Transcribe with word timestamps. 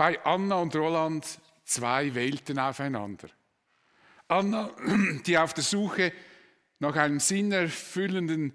bei 0.00 0.18
Anna 0.24 0.54
und 0.54 0.74
Roland 0.74 1.26
zwei 1.62 2.14
Welten 2.14 2.58
aufeinander. 2.58 3.28
Anna, 4.28 4.70
die 5.26 5.36
auf 5.36 5.52
der 5.52 5.62
Suche 5.62 6.14
nach 6.78 6.96
einem 6.96 7.20
sinnerfüllenden 7.20 8.54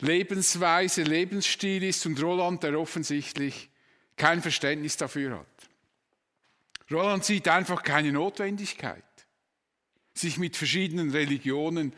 Lebensweise, 0.00 1.04
Lebensstil 1.04 1.84
ist 1.84 2.04
und 2.04 2.20
Roland, 2.20 2.64
der 2.64 2.80
offensichtlich 2.80 3.70
kein 4.16 4.42
Verständnis 4.42 4.96
dafür 4.96 5.38
hat. 5.38 6.90
Roland 6.90 7.24
sieht 7.24 7.46
einfach 7.46 7.84
keine 7.84 8.10
Notwendigkeit, 8.10 9.04
sich 10.14 10.36
mit 10.36 10.56
verschiedenen 10.56 11.12
Religionen 11.12 11.92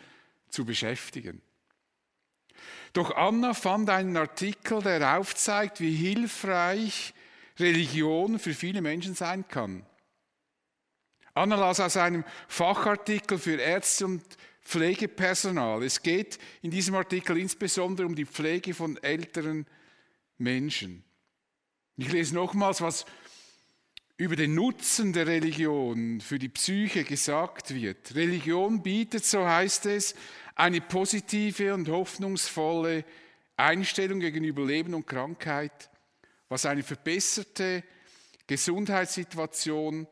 zu 0.51 0.67
beschäftigen. 0.67 1.41
Doch 2.93 3.17
Anna 3.17 3.55
fand 3.55 3.89
einen 3.89 4.19
Artikel, 4.19 4.83
der 4.83 5.17
aufzeigt, 5.17 5.81
wie 5.81 5.95
hilfreich 5.95 7.15
Religion 7.59 8.39
für 8.39 8.55
viele 8.55 8.83
Menschen 8.83 9.15
sein 9.15 9.47
kann. 9.49 9.85
Anna 11.35 11.57
las 11.57 11.81
aus 11.81 11.97
einem 11.97 12.25
Fachartikel 12.49 13.39
für 13.39 13.61
Ärzte 13.61 14.07
und 14.07 14.23
Pflegepersonal. 14.63 15.83
Es 15.83 16.03
geht 16.03 16.39
in 16.63 16.71
diesem 16.71 16.95
Artikel 16.95 17.39
insbesondere 17.39 18.07
um 18.07 18.15
die 18.15 18.27
Pflege 18.27 18.75
von 18.75 18.97
älteren 19.03 19.67
Menschen. 20.37 21.05
Ich 21.97 22.13
lese 22.13 22.35
nochmals, 22.35 22.81
was 22.81 23.07
über 24.19 24.35
den 24.35 24.55
Nutzen 24.55 25.13
der 25.13 25.27
Religion 25.27 26.21
für 26.21 26.39
die 26.39 26.49
Psyche 26.49 27.05
gesagt 27.05 27.73
wird. 27.73 28.15
Religion 28.15 28.83
bietet, 28.83 29.25
so 29.25 29.47
heißt 29.47 29.87
es, 29.87 30.15
eine 30.57 30.81
positive 30.81 31.73
und 31.73 31.89
hoffnungsvolle 31.89 33.05
Einstellung 33.57 34.19
gegenüber 34.19 34.67
Leben 34.67 34.93
und 34.93 35.07
Krankheit, 35.07 35.88
was 36.49 36.67
eine 36.67 36.83
verbesserte 36.83 37.85
Gesundheitssituation 38.47 40.07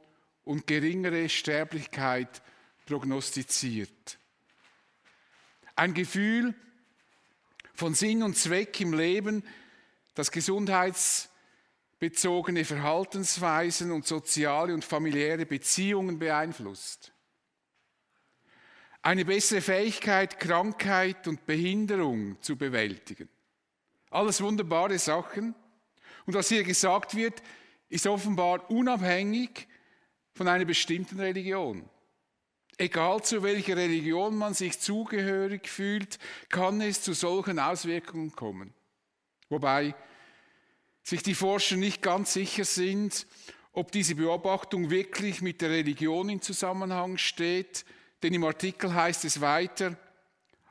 und 0.45 0.67
geringere 0.67 1.29
Sterblichkeit 1.29 2.43
prognostiziert. 2.85 4.19
Ein 5.75 5.95
Gefühl 5.95 6.55
von 7.75 7.95
Sinn 7.95 8.23
und 8.23 8.37
Zweck 8.37 8.80
im 8.80 8.95
Leben, 8.95 9.43
das 10.15 10.30
gesundheitsbezogene 10.30 12.65
Verhaltensweisen 12.65 13.91
und 13.91 14.07
soziale 14.07 14.73
und 14.73 14.85
familiäre 14.85 15.47
Beziehungen 15.47 16.19
beeinflusst. 16.19 17.13
Eine 19.03 19.25
bessere 19.25 19.60
Fähigkeit, 19.60 20.41
Krankheit 20.41 21.29
und 21.29 21.47
Behinderung 21.47 22.41
zu 22.43 22.57
bewältigen. 22.57 23.29
Alles 24.10 24.41
wunderbare 24.41 24.99
Sachen. 24.99 25.55
Und 26.27 26.35
was 26.35 26.49
hier 26.49 26.65
gesagt 26.65 27.15
wird, 27.15 27.43
ist 27.88 28.07
offenbar 28.07 28.71
unabhängig 28.71 29.69
von 30.35 30.49
einer 30.49 30.65
bestimmten 30.65 31.21
Religion. 31.21 31.88
Egal 32.79 33.23
zu 33.23 33.43
welcher 33.43 33.77
Religion 33.77 34.37
man 34.37 34.52
sich 34.52 34.80
zugehörig 34.80 35.69
fühlt, 35.69 36.19
kann 36.51 36.80
es 36.82 37.01
zu 37.01 37.15
solchen 37.15 37.59
Auswirkungen 37.59 38.32
kommen. 38.32 38.74
Wobei 39.49 39.95
sich 41.02 41.23
die 41.23 41.35
Forscher 41.35 41.77
nicht 41.77 42.02
ganz 42.02 42.35
sicher 42.35 42.65
sind, 42.65 43.27
ob 43.73 43.93
diese 43.93 44.15
Beobachtung 44.15 44.91
wirklich 44.91 45.41
mit 45.41 45.63
der 45.63 45.71
Religion 45.71 46.29
in 46.29 46.43
Zusammenhang 46.43 47.16
steht, 47.16 47.85
denn 48.23 48.35
im 48.35 48.45
Artikel 48.45 48.93
heißt 48.93 49.24
es 49.24 49.41
weiter, 49.41 49.97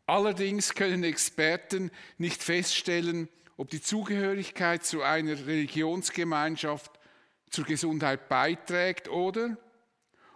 allerdings 0.06 0.74
können 0.74 1.04
Experten 1.04 1.90
nicht 2.18 2.44
feststellen, 2.44 3.30
ob 3.58 3.70
die 3.70 3.82
Zugehörigkeit 3.82 4.86
zu 4.86 5.02
einer 5.02 5.46
Religionsgemeinschaft 5.46 6.92
zur 7.50 7.66
Gesundheit 7.66 8.28
beiträgt 8.28 9.08
oder 9.10 9.58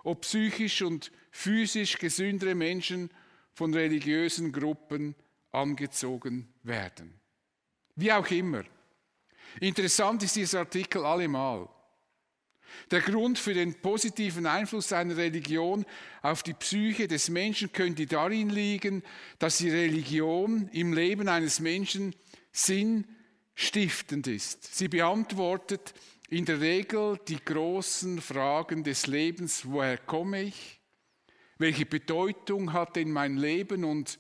ob 0.04 0.22
psychisch 0.22 0.82
und 0.82 1.12
physisch 1.32 1.98
gesündere 1.98 2.56
Menschen 2.56 3.10
von 3.54 3.74
religiösen 3.74 4.52
Gruppen 4.52 5.16
angezogen 5.52 6.54
werden. 6.64 7.20
Wie 7.96 8.14
auch 8.14 8.30
immer. 8.32 8.64
Interessant 9.60 10.24
ist 10.24 10.36
dieser 10.36 10.60
Artikel 10.60 11.04
allemal. 11.06 11.68
Der 12.92 13.02
Grund 13.02 13.40
für 13.40 13.54
den 13.54 13.82
positiven 13.82 14.46
Einfluss 14.46 14.94
einer 14.94 15.18
Religion 15.18 15.86
auf 16.22 16.44
die 16.44 16.54
Psyche 16.54 17.08
des 17.08 17.30
Menschen 17.30 17.74
könnte 17.74 18.06
darin 18.06 18.50
liegen, 18.50 19.04
dass 19.40 19.58
die 19.58 19.72
Religion 19.72 20.70
im 20.72 20.94
Leben 20.94 21.28
eines 21.28 21.60
Menschen 21.60 22.16
sinnstiftend 22.52 24.28
ist. 24.28 24.76
Sie 24.76 24.88
beantwortet 24.88 25.94
in 26.30 26.46
der 26.46 26.62
Regel 26.62 27.20
die 27.28 27.44
großen 27.44 28.22
Fragen 28.22 28.84
des 28.84 29.08
Lebens, 29.08 29.66
woher 29.66 29.98
komme 29.98 30.44
ich, 30.44 30.80
welche 31.58 31.86
Bedeutung 31.86 32.74
hat 32.74 32.96
denn 32.96 33.12
mein 33.12 33.38
Leben 33.38 33.84
und 33.84 34.20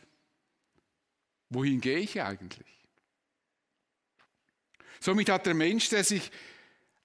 wohin 1.50 1.80
gehe 1.82 2.00
ich 2.00 2.22
eigentlich? 2.22 2.68
Somit 5.00 5.30
hat 5.30 5.46
der 5.46 5.54
Mensch, 5.54 5.90
der 5.90 6.04
sich 6.04 6.30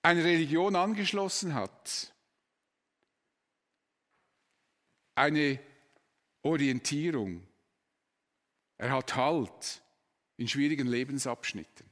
einer 0.03 0.25
Religion 0.25 0.75
angeschlossen 0.75 1.55
hat, 1.55 2.13
eine 5.15 5.61
Orientierung. 6.43 7.47
Er 8.77 8.91
hat 8.91 9.15
Halt 9.15 9.84
in 10.37 10.49
schwierigen 10.49 10.87
Lebensabschnitten. 10.87 11.87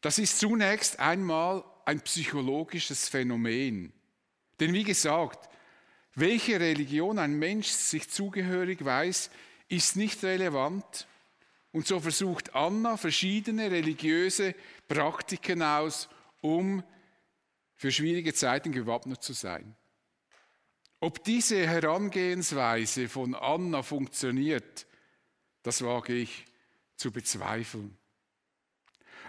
Das 0.00 0.18
ist 0.18 0.38
zunächst 0.38 1.00
einmal 1.00 1.64
ein 1.84 2.00
psychologisches 2.00 3.08
Phänomen. 3.08 3.92
Denn 4.60 4.72
wie 4.72 4.84
gesagt, 4.84 5.48
welche 6.14 6.60
Religion 6.60 7.18
ein 7.18 7.38
Mensch 7.38 7.68
sich 7.68 8.08
zugehörig 8.08 8.84
weiß, 8.84 9.30
ist 9.68 9.96
nicht 9.96 10.22
relevant. 10.24 11.06
Und 11.72 11.86
so 11.86 12.00
versucht 12.00 12.54
Anna 12.54 12.96
verschiedene 12.96 13.70
religiöse 13.70 14.54
Praktiken 14.88 15.62
aus, 15.62 16.08
um 16.40 16.82
für 17.74 17.92
schwierige 17.92 18.32
Zeiten 18.32 18.72
gewappnet 18.72 19.22
zu 19.22 19.34
sein. 19.34 19.76
Ob 21.00 21.22
diese 21.24 21.66
Herangehensweise 21.66 23.08
von 23.08 23.34
Anna 23.34 23.82
funktioniert, 23.82 24.86
das 25.62 25.82
wage 25.82 26.14
ich 26.14 26.46
zu 26.96 27.10
bezweifeln. 27.10 27.96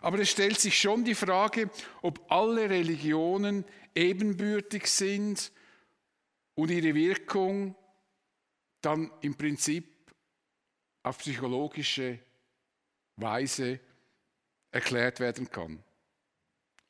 Aber 0.02 0.20
es 0.20 0.30
stellt 0.30 0.60
sich 0.60 0.80
schon 0.80 1.04
die 1.04 1.16
Frage, 1.16 1.70
ob 2.02 2.32
alle 2.32 2.70
Religionen 2.70 3.66
ebenbürtig 3.96 4.88
sind 4.88 5.52
und 6.56 6.70
ihre 6.70 6.94
Wirkung 6.94 7.76
dann 8.82 9.12
im 9.22 9.36
Prinzip 9.36 9.86
auf 11.04 11.18
psychologische 11.20 12.20
Weise 13.16 13.80
erklärt 14.72 15.20
werden 15.20 15.50
kann. 15.50 15.84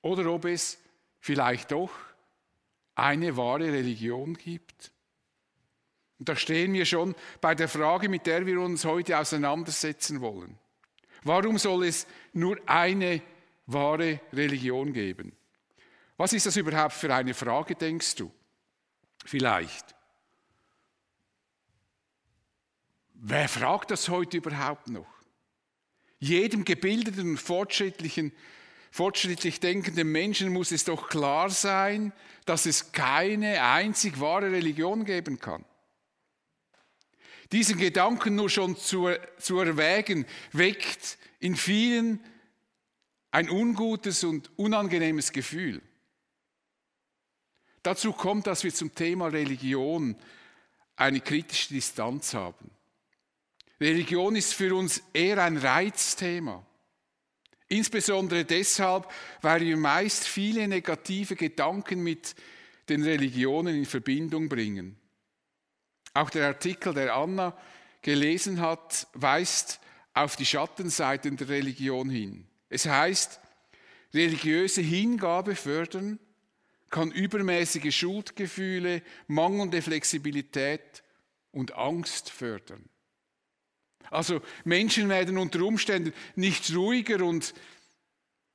Oder 0.01 0.31
ob 0.31 0.45
es 0.45 0.77
vielleicht 1.19 1.71
doch 1.71 1.91
eine 2.95 3.37
wahre 3.37 3.71
Religion 3.71 4.35
gibt. 4.35 4.91
Und 6.19 6.29
da 6.29 6.35
stehen 6.35 6.73
wir 6.73 6.85
schon 6.85 7.15
bei 7.41 7.53
der 7.53 7.67
Frage, 7.69 8.09
mit 8.09 8.25
der 8.25 8.45
wir 8.45 8.59
uns 8.59 8.85
heute 8.85 9.17
auseinandersetzen 9.19 10.19
wollen. 10.19 10.57
Warum 11.27 11.57
soll 11.57 11.85
es 11.85 12.07
nur 12.31 12.57
eine 12.65 13.21
wahre 13.65 14.21
Religion 14.31 14.93
geben? 14.93 15.35
Was 16.15 16.31
ist 16.31 16.45
das 16.45 16.55
überhaupt 16.55 16.93
für 16.93 17.13
eine 17.13 17.33
Frage, 17.33 17.75
denkst 17.75 18.15
du? 18.15 18.31
Vielleicht. 19.25 19.93
Wer 23.13 23.49
fragt 23.49 23.91
das 23.91 24.07
heute 24.07 24.37
überhaupt 24.37 24.87
noch? 24.87 25.07
Jedem 26.19 26.63
gebildeten 26.63 27.31
und 27.31 27.37
fortschrittlichen, 27.37 28.31
fortschrittlich 28.89 29.59
denkenden 29.59 30.09
Menschen 30.11 30.53
muss 30.53 30.71
es 30.71 30.85
doch 30.85 31.09
klar 31.09 31.49
sein, 31.49 32.13
dass 32.45 32.65
es 32.65 32.93
keine 32.93 33.61
einzig 33.63 34.19
wahre 34.21 34.51
Religion 34.51 35.03
geben 35.03 35.39
kann. 35.39 35.65
Diesen 37.51 37.77
Gedanken 37.77 38.35
nur 38.35 38.49
schon 38.49 38.75
zu, 38.75 39.09
zu 39.39 39.59
erwägen, 39.59 40.25
weckt 40.51 41.17
in 41.39 41.55
vielen 41.55 42.19
ein 43.31 43.49
ungutes 43.49 44.23
und 44.23 44.49
unangenehmes 44.57 45.31
Gefühl. 45.31 45.81
Dazu 47.83 48.11
kommt, 48.11 48.47
dass 48.47 48.63
wir 48.63 48.73
zum 48.73 48.93
Thema 48.95 49.27
Religion 49.27 50.15
eine 50.95 51.21
kritische 51.21 51.73
Distanz 51.73 52.33
haben. 52.33 52.71
Religion 53.79 54.35
ist 54.35 54.53
für 54.53 54.73
uns 54.75 55.03
eher 55.13 55.43
ein 55.43 55.57
Reizthema. 55.57 56.65
Insbesondere 57.69 58.45
deshalb, 58.45 59.11
weil 59.41 59.61
wir 59.61 59.77
meist 59.77 60.25
viele 60.25 60.67
negative 60.67 61.35
Gedanken 61.35 62.01
mit 62.01 62.35
den 62.89 63.03
Religionen 63.03 63.75
in 63.75 63.85
Verbindung 63.85 64.49
bringen. 64.49 64.97
Auch 66.13 66.29
der 66.29 66.47
Artikel, 66.47 66.93
der 66.93 67.15
Anna 67.15 67.55
gelesen 68.01 68.61
hat, 68.61 69.07
weist 69.13 69.79
auf 70.23 70.35
die 70.35 70.45
Schattenseiten 70.45 71.37
der 71.37 71.49
Religion 71.49 72.09
hin. 72.09 72.47
Es 72.69 72.85
heißt, 72.85 73.39
religiöse 74.13 74.81
Hingabe 74.81 75.55
fördern, 75.55 76.19
kann 76.89 77.11
übermäßige 77.11 77.95
Schuldgefühle, 77.95 79.01
mangelnde 79.27 79.81
Flexibilität 79.81 81.03
und 81.51 81.75
Angst 81.75 82.29
fördern. 82.29 82.89
Also 84.09 84.41
Menschen 84.63 85.09
werden 85.09 85.37
unter 85.37 85.61
Umständen 85.61 86.13
nicht 86.35 86.73
ruhiger 86.73 87.23
und 87.25 87.53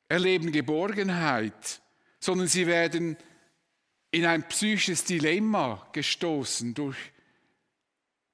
erleben 0.09 0.51
Geborgenheit, 0.51 1.83
sondern 2.21 2.49
sie 2.49 2.67
werden 2.67 3.17
in 4.11 4.25
ein 4.25 4.49
psychisches 4.49 5.05
Dilemma 5.05 5.87
gestoßen 5.93 6.75
durch 6.75 6.97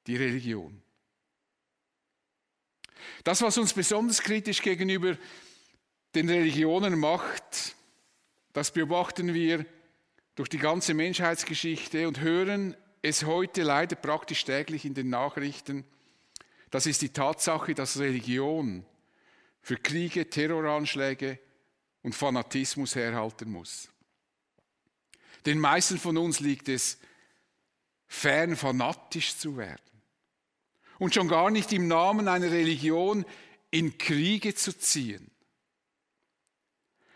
die 0.07 0.17
Religion. 0.17 0.81
Das, 3.25 3.43
was 3.43 3.59
uns 3.59 3.73
besonders 3.73 4.23
kritisch 4.23 4.63
gegenüber 4.63 5.17
den 6.15 6.29
Religionen 6.29 6.99
macht, 6.99 7.77
das 8.53 8.71
beobachten 8.73 9.35
wir 9.35 9.67
durch 10.35 10.49
die 10.49 10.59
ganze 10.59 10.95
Menschheitsgeschichte 10.95 12.09
und 12.09 12.21
hören 12.21 12.77
es 13.03 13.25
heute 13.25 13.63
leider 13.63 13.97
praktisch 13.97 14.45
täglich 14.45 14.85
in 14.85 14.95
den 14.95 15.11
Nachrichten. 15.11 15.85
Das 16.71 16.87
ist 16.87 17.03
die 17.03 17.13
Tatsache, 17.13 17.75
dass 17.75 17.99
Religion 17.99 18.85
für 19.63 19.77
Kriege, 19.77 20.29
Terroranschläge 20.29 21.39
und 22.03 22.15
Fanatismus 22.15 22.95
herhalten 22.95 23.51
muss. 23.51 23.89
Den 25.47 25.59
meisten 25.59 25.99
von 25.99 26.17
uns 26.17 26.41
liegt 26.41 26.69
es 26.69 26.99
fern, 28.07 28.57
fanatisch 28.57 29.37
zu 29.37 29.57
werden. 29.57 29.98
Und 30.99 31.15
schon 31.15 31.29
gar 31.29 31.51
nicht 31.51 31.73
im 31.73 31.89
Namen 31.89 32.29
einer 32.29 32.51
Religion 32.51 33.25
in 33.71 33.99
Kriege 33.99 34.55
zu 34.55 34.77
ziehen. 34.77 35.31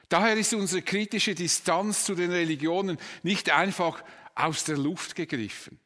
Daher 0.09 0.37
ist 0.37 0.53
unsere 0.53 0.83
kritische 0.83 1.35
Distanz 1.35 2.05
zu 2.05 2.15
den 2.15 2.31
Religionen 2.31 2.99
nicht 3.23 3.51
einfach 3.51 4.05
aus 4.35 4.65
der 4.65 4.77
Luft 4.77 5.15
gegriffen. 5.15 5.81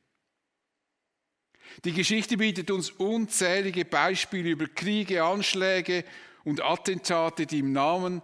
Die 1.84 1.92
Geschichte 1.92 2.36
bietet 2.36 2.70
uns 2.70 2.90
unzählige 2.90 3.84
Beispiele 3.84 4.50
über 4.50 4.66
Kriege, 4.66 5.22
Anschläge 5.22 6.04
und 6.44 6.62
Attentate, 6.62 7.46
die 7.46 7.60
im 7.60 7.72
Namen 7.72 8.22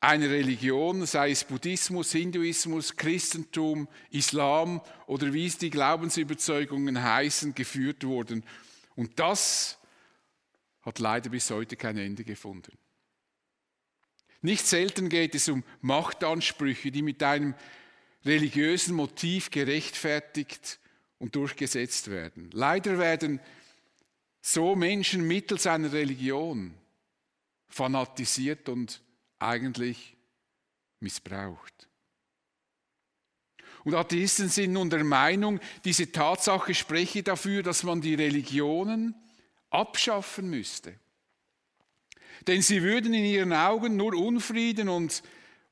einer 0.00 0.30
Religion, 0.30 1.04
sei 1.06 1.32
es 1.32 1.44
Buddhismus, 1.44 2.12
Hinduismus, 2.12 2.96
Christentum, 2.96 3.88
Islam 4.10 4.80
oder 5.06 5.32
wie 5.32 5.46
es 5.46 5.58
die 5.58 5.70
Glaubensüberzeugungen 5.70 7.02
heißen, 7.02 7.54
geführt 7.54 8.04
wurden. 8.04 8.44
Und 8.98 9.20
das 9.20 9.78
hat 10.80 10.98
leider 10.98 11.30
bis 11.30 11.48
heute 11.52 11.76
kein 11.76 11.98
Ende 11.98 12.24
gefunden. 12.24 12.76
Nicht 14.42 14.66
selten 14.66 15.08
geht 15.08 15.36
es 15.36 15.48
um 15.48 15.62
Machtansprüche, 15.82 16.90
die 16.90 17.02
mit 17.02 17.22
einem 17.22 17.54
religiösen 18.24 18.96
Motiv 18.96 19.52
gerechtfertigt 19.52 20.80
und 21.18 21.36
durchgesetzt 21.36 22.10
werden. 22.10 22.50
Leider 22.52 22.98
werden 22.98 23.38
so 24.40 24.74
Menschen 24.74 25.28
mittels 25.28 25.68
einer 25.68 25.92
Religion 25.92 26.74
fanatisiert 27.68 28.68
und 28.68 29.00
eigentlich 29.38 30.16
missbraucht. 30.98 31.87
Und 33.88 33.94
Atheisten 33.94 34.50
sind 34.50 34.74
nun 34.74 34.90
der 34.90 35.02
Meinung, 35.02 35.60
diese 35.82 36.12
Tatsache 36.12 36.74
spreche 36.74 37.22
dafür, 37.22 37.62
dass 37.62 37.84
man 37.84 38.02
die 38.02 38.16
Religionen 38.16 39.14
abschaffen 39.70 40.50
müsste. 40.50 40.94
Denn 42.46 42.60
sie 42.60 42.82
würden 42.82 43.14
in 43.14 43.24
ihren 43.24 43.54
Augen 43.54 43.96
nur 43.96 44.12
Unfrieden 44.12 44.90
und 44.90 45.22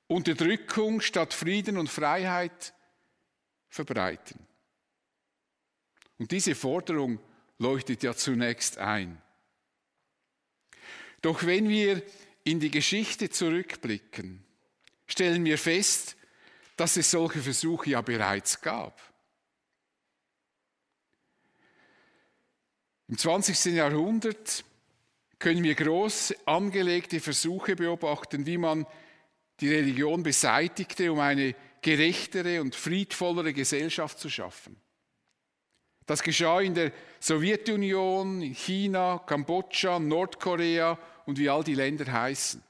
Unterdrückung 0.07 1.03
statt 1.03 1.35
Frieden 1.35 1.77
und 1.77 1.91
Freiheit 1.91 2.73
verbreiten. 3.69 4.41
Und 6.19 6.31
diese 6.31 6.55
Forderung 6.55 7.19
leuchtet 7.59 8.03
ja 8.03 8.15
zunächst 8.15 8.79
ein. 8.79 9.21
Doch 11.21 11.45
wenn 11.45 11.69
wir 11.69 12.03
in 12.45 12.61
die 12.61 12.71
Geschichte 12.71 13.29
zurückblicken, 13.29 14.43
stellen 15.07 15.45
wir 15.45 15.59
fest, 15.59 16.16
dass 16.76 16.96
es 16.96 17.11
solche 17.11 17.40
Versuche 17.40 17.90
ja 17.90 18.00
bereits 18.02 18.61
gab. 18.61 19.00
Im 23.08 23.17
20. 23.17 23.75
Jahrhundert 23.75 24.64
können 25.38 25.62
wir 25.62 25.75
groß 25.75 26.34
angelegte 26.46 27.20
Versuche 27.20 27.76
beobachten, 27.76 28.46
wie 28.46 28.58
man 28.58 28.87
die 29.61 29.73
Religion 29.73 30.23
beseitigte, 30.23 31.12
um 31.12 31.20
eine 31.20 31.55
gerechtere 31.82 32.61
und 32.61 32.75
friedvollere 32.75 33.52
Gesellschaft 33.52 34.19
zu 34.19 34.28
schaffen. 34.28 34.76
Das 36.06 36.23
geschah 36.23 36.61
in 36.61 36.75
der 36.75 36.93
Sowjetunion, 37.20 38.43
in 38.43 38.55
China, 38.55 39.23
Kambodscha, 39.26 39.99
Nordkorea 39.99 40.99
und 41.26 41.38
wie 41.38 41.49
all 41.49 41.64
die 41.64 41.75
Länder 41.75 42.11
heißen. 42.11 42.62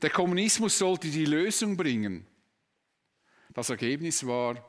Der 0.00 0.10
Kommunismus 0.10 0.78
sollte 0.78 1.08
die 1.08 1.26
Lösung 1.26 1.76
bringen. 1.76 2.26
Das 3.54 3.70
Ergebnis 3.70 4.26
war 4.26 4.64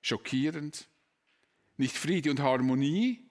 schockierend. 0.00 0.88
Nicht 1.76 1.96
Friede 1.96 2.30
und 2.30 2.40
Harmonie 2.40 3.28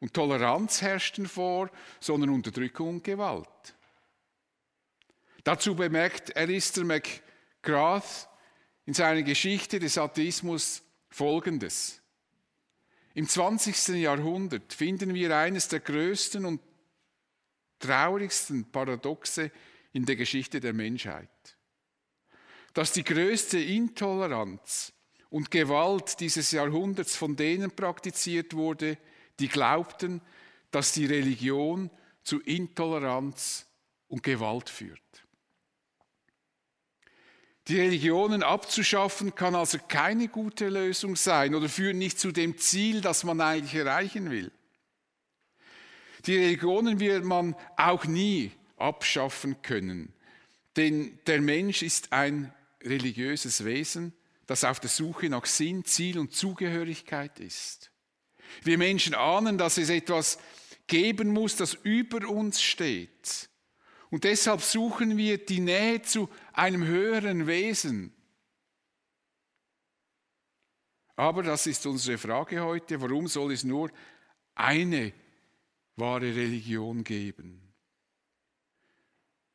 und 0.00 0.12
Toleranz 0.12 0.82
herrschten 0.82 1.26
vor, 1.26 1.70
sondern 2.00 2.30
Unterdrückung 2.30 2.88
und 2.88 3.04
Gewalt. 3.04 3.74
Dazu 5.44 5.74
bemerkt 5.74 6.36
Alistair 6.36 6.84
McGrath 6.84 8.28
in 8.86 8.94
seiner 8.94 9.22
Geschichte 9.22 9.78
des 9.78 9.96
Atheismus 9.96 10.82
Folgendes. 11.08 12.02
Im 13.14 13.28
20. 13.28 14.00
Jahrhundert 14.00 14.72
finden 14.72 15.14
wir 15.14 15.36
eines 15.36 15.68
der 15.68 15.80
größten 15.80 16.44
und 16.44 16.60
traurigsten 17.78 18.70
Paradoxe 18.70 19.52
in 19.92 20.04
der 20.04 20.16
Geschichte 20.16 20.60
der 20.60 20.72
Menschheit. 20.72 21.53
Dass 22.74 22.92
die 22.92 23.04
größte 23.04 23.58
Intoleranz 23.58 24.92
und 25.30 25.50
Gewalt 25.50 26.20
dieses 26.20 26.50
Jahrhunderts 26.50 27.16
von 27.16 27.36
denen 27.36 27.70
praktiziert 27.70 28.54
wurde, 28.54 28.98
die 29.38 29.48
glaubten, 29.48 30.20
dass 30.70 30.92
die 30.92 31.06
Religion 31.06 31.90
zu 32.24 32.40
Intoleranz 32.40 33.66
und 34.08 34.22
Gewalt 34.22 34.68
führt. 34.68 35.00
Die 37.68 37.80
Religionen 37.80 38.42
abzuschaffen 38.42 39.34
kann 39.34 39.54
also 39.54 39.78
keine 39.88 40.28
gute 40.28 40.68
Lösung 40.68 41.16
sein 41.16 41.54
oder 41.54 41.68
führt 41.68 41.96
nicht 41.96 42.18
zu 42.18 42.30
dem 42.30 42.58
Ziel, 42.58 43.00
das 43.00 43.24
man 43.24 43.40
eigentlich 43.40 43.74
erreichen 43.74 44.30
will. 44.30 44.52
Die 46.26 46.36
Religionen 46.36 47.00
wird 47.00 47.24
man 47.24 47.56
auch 47.76 48.04
nie 48.04 48.52
abschaffen 48.76 49.62
können, 49.62 50.12
denn 50.76 51.18
der 51.26 51.40
Mensch 51.40 51.82
ist 51.82 52.12
ein 52.12 52.52
religiöses 52.84 53.64
Wesen, 53.64 54.12
das 54.46 54.64
auf 54.64 54.80
der 54.80 54.90
Suche 54.90 55.28
nach 55.28 55.46
Sinn, 55.46 55.84
Ziel 55.84 56.18
und 56.18 56.32
Zugehörigkeit 56.32 57.40
ist. 57.40 57.90
Wir 58.62 58.78
Menschen 58.78 59.14
ahnen, 59.14 59.58
dass 59.58 59.78
es 59.78 59.88
etwas 59.90 60.38
geben 60.86 61.28
muss, 61.32 61.56
das 61.56 61.74
über 61.74 62.28
uns 62.28 62.62
steht. 62.62 63.48
Und 64.10 64.24
deshalb 64.24 64.60
suchen 64.60 65.16
wir 65.16 65.44
die 65.44 65.60
Nähe 65.60 66.02
zu 66.02 66.28
einem 66.52 66.84
höheren 66.84 67.46
Wesen. 67.46 68.12
Aber 71.16 71.42
das 71.42 71.66
ist 71.66 71.86
unsere 71.86 72.18
Frage 72.18 72.62
heute, 72.62 73.00
warum 73.00 73.28
soll 73.28 73.52
es 73.52 73.64
nur 73.64 73.90
eine 74.54 75.12
wahre 75.96 76.34
Religion 76.34 77.04
geben? 77.04 77.60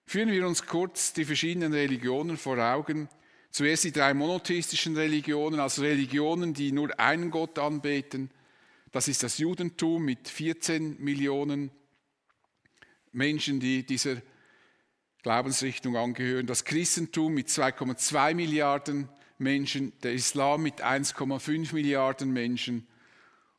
Führen 0.05 0.31
wir 0.31 0.47
uns 0.47 0.65
kurz 0.65 1.13
die 1.13 1.25
verschiedenen 1.25 1.73
Religionen 1.73 2.37
vor 2.37 2.57
Augen. 2.57 3.09
Zuerst 3.51 3.83
die 3.83 3.91
drei 3.91 4.13
monotheistischen 4.13 4.95
Religionen, 4.95 5.59
also 5.59 5.81
Religionen, 5.81 6.53
die 6.53 6.71
nur 6.71 6.99
einen 6.99 7.31
Gott 7.31 7.57
anbeten. 7.57 8.29
Das 8.91 9.07
ist 9.07 9.23
das 9.23 9.37
Judentum 9.37 10.03
mit 10.05 10.27
14 10.27 11.01
Millionen 11.01 11.71
Menschen, 13.11 13.59
die 13.59 13.85
dieser 13.85 14.21
Glaubensrichtung 15.23 15.97
angehören. 15.97 16.45
Das 16.45 16.63
Christentum 16.63 17.33
mit 17.33 17.47
2,2 17.47 18.35
Milliarden 18.35 19.09
Menschen, 19.37 19.93
der 20.03 20.13
Islam 20.13 20.63
mit 20.63 20.83
1,5 20.83 21.73
Milliarden 21.73 22.31
Menschen. 22.31 22.87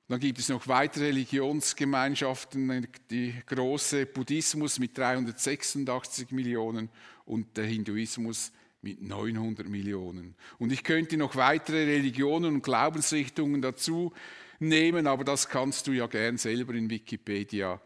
Dann 0.09 0.21
gibt 0.21 0.39
es 0.39 0.49
noch 0.49 0.67
weitere 0.67 1.07
Religionsgemeinschaften, 1.07 2.89
die 3.11 3.35
große 3.47 4.07
Buddhismus 4.07 4.79
mit 4.79 4.99
386 4.99 6.33
Millionen 6.33 6.91
und 7.25 7.57
der 7.57 7.65
Hinduismus 7.65 8.53
mit 8.83 9.03
900 9.03 9.69
Millionen. 9.69 10.35
Und 10.59 10.73
ich 10.73 10.85
könnte 10.85 11.17
noch 11.17 11.37
weitere 11.37 11.85
Religionen 11.85 12.55
und 12.55 12.63
Glaubensrichtungen 12.63 13.61
dazu 13.61 14.13
nehmen, 14.59 15.07
aber 15.07 15.25
das 15.25 15.49
kannst 15.49 15.87
du 15.87 15.93
ja 15.93 16.07
gern 16.07 16.39
selber 16.39 16.75
in 16.75 16.89
Wikipedia 16.91 17.81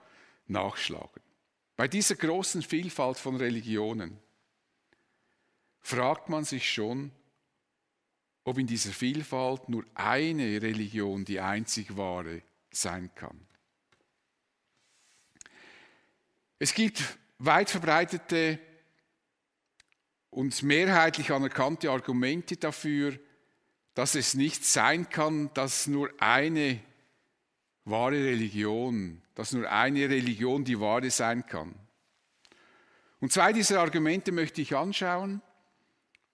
nachschlagen. 0.47 1.23
Bei 1.77 1.89
dieser 1.89 2.15
großen 2.15 2.63
Vielfalt 2.63 3.19
von 3.19 3.37
Religionen 3.37 4.19
fragt 5.81 6.29
man 6.29 6.45
sich 6.45 6.71
schon, 6.71 7.11
ob 8.45 8.59
in 8.59 8.67
dieser 8.67 8.93
Vielfalt 8.93 9.69
nur 9.69 9.85
eine 9.95 10.63
Religion 10.63 11.25
die 11.25 11.41
einzig 11.41 11.97
wahre 11.97 12.43
sein 12.71 13.11
kann. 13.15 13.41
Es 16.59 16.75
gibt 16.75 17.19
weit 17.39 17.71
verbreitete 17.71 18.59
und 20.35 20.65
mehrheitlich 20.65 21.31
anerkannte 21.31 21.93
Argumente 21.93 22.57
dafür, 22.57 23.17
dass 23.95 24.17
es 24.17 24.35
nicht 24.35 24.65
sein 24.65 25.09
kann, 25.09 25.55
dass 25.55 25.87
nur 25.87 26.11
eine 26.19 26.81
wahre 27.85 28.17
Religion, 28.17 29.23
dass 29.37 29.53
nur 29.53 29.71
eine 29.71 30.09
Religion 30.09 30.65
die 30.65 30.81
wahre 30.81 31.09
sein 31.11 31.47
kann. 31.47 31.73
Und 33.21 33.33
zwei 33.33 33.53
dieser 33.53 33.79
Argumente 33.79 34.33
möchte 34.33 34.61
ich 34.61 34.75
anschauen 34.75 35.41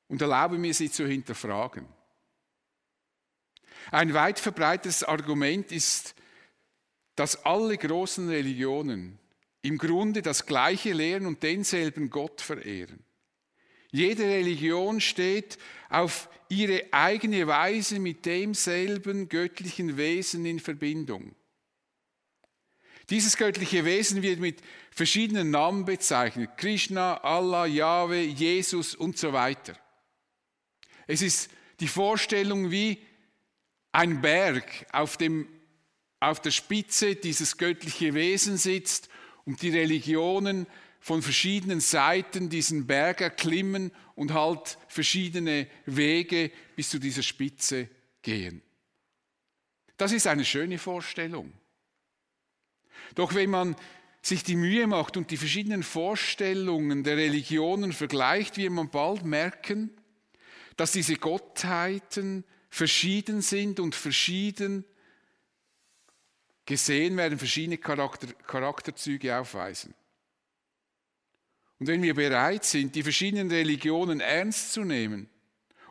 und 0.08 0.22
erlaube 0.22 0.56
mir, 0.56 0.72
sie 0.72 0.90
zu 0.90 1.06
hinterfragen. 1.06 1.86
Ein 3.90 4.14
weit 4.14 4.38
verbreitetes 4.38 5.04
Argument 5.04 5.72
ist, 5.72 6.14
dass 7.16 7.44
alle 7.44 7.76
großen 7.76 8.30
Religionen 8.30 9.18
im 9.60 9.76
Grunde 9.76 10.22
das 10.22 10.46
gleiche 10.46 10.94
lehren 10.94 11.26
und 11.26 11.42
denselben 11.42 12.08
Gott 12.08 12.40
verehren. 12.40 13.04
Jede 13.92 14.24
Religion 14.24 15.00
steht 15.00 15.58
auf 15.88 16.28
ihre 16.48 16.84
eigene 16.92 17.46
Weise 17.46 17.98
mit 17.98 18.26
demselben 18.26 19.28
göttlichen 19.28 19.96
Wesen 19.96 20.44
in 20.46 20.60
Verbindung. 20.60 21.34
Dieses 23.10 23.36
göttliche 23.36 23.84
Wesen 23.84 24.22
wird 24.22 24.38
mit 24.38 24.62
verschiedenen 24.92 25.50
Namen 25.50 25.84
bezeichnet. 25.84 26.56
Krishna, 26.56 27.16
Allah, 27.16 27.66
Yahweh, 27.66 28.26
Jesus 28.26 28.94
und 28.94 29.18
so 29.18 29.32
weiter. 29.32 29.76
Es 31.08 31.22
ist 31.22 31.50
die 31.80 31.88
Vorstellung, 31.88 32.70
wie 32.70 32.98
ein 33.90 34.20
Berg 34.20 34.86
auf, 34.92 35.16
dem, 35.16 35.48
auf 36.20 36.40
der 36.40 36.52
Spitze 36.52 37.16
dieses 37.16 37.56
göttliche 37.56 38.14
Wesen 38.14 38.56
sitzt 38.56 39.08
und 39.44 39.62
die 39.62 39.70
Religionen 39.70 40.68
von 41.00 41.22
verschiedenen 41.22 41.80
Seiten 41.80 42.50
diesen 42.50 42.86
Berg 42.86 43.22
erklimmen 43.22 43.90
und 44.14 44.34
halt 44.34 44.78
verschiedene 44.88 45.66
Wege 45.86 46.52
bis 46.76 46.90
zu 46.90 46.98
dieser 46.98 47.22
Spitze 47.22 47.88
gehen. 48.22 48.62
Das 49.96 50.12
ist 50.12 50.26
eine 50.26 50.44
schöne 50.44 50.78
Vorstellung. 50.78 51.52
Doch 53.14 53.34
wenn 53.34 53.50
man 53.50 53.76
sich 54.22 54.42
die 54.44 54.56
Mühe 54.56 54.86
macht 54.86 55.16
und 55.16 55.30
die 55.30 55.38
verschiedenen 55.38 55.82
Vorstellungen 55.82 57.02
der 57.02 57.16
Religionen 57.16 57.92
vergleicht, 57.92 58.58
wird 58.58 58.72
man 58.72 58.90
bald 58.90 59.24
merken, 59.24 59.90
dass 60.76 60.92
diese 60.92 61.16
Gottheiten 61.16 62.44
verschieden 62.68 63.40
sind 63.40 63.80
und 63.80 63.94
verschieden 63.94 64.84
gesehen 66.66 67.16
werden, 67.16 67.38
verschiedene 67.38 67.78
Charakter, 67.78 68.28
Charakterzüge 68.46 69.38
aufweisen. 69.38 69.94
Und 71.80 71.86
wenn 71.86 72.02
wir 72.02 72.14
bereit 72.14 72.64
sind, 72.64 72.94
die 72.94 73.02
verschiedenen 73.02 73.50
Religionen 73.50 74.20
ernst 74.20 74.74
zu 74.74 74.84
nehmen 74.84 75.30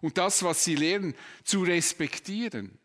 und 0.02 0.20
das, 0.20 0.44
was 0.44 0.64
sie 0.64 0.76
lehren, 0.76 1.16
zu 1.44 1.64
respektieren, 1.64 2.78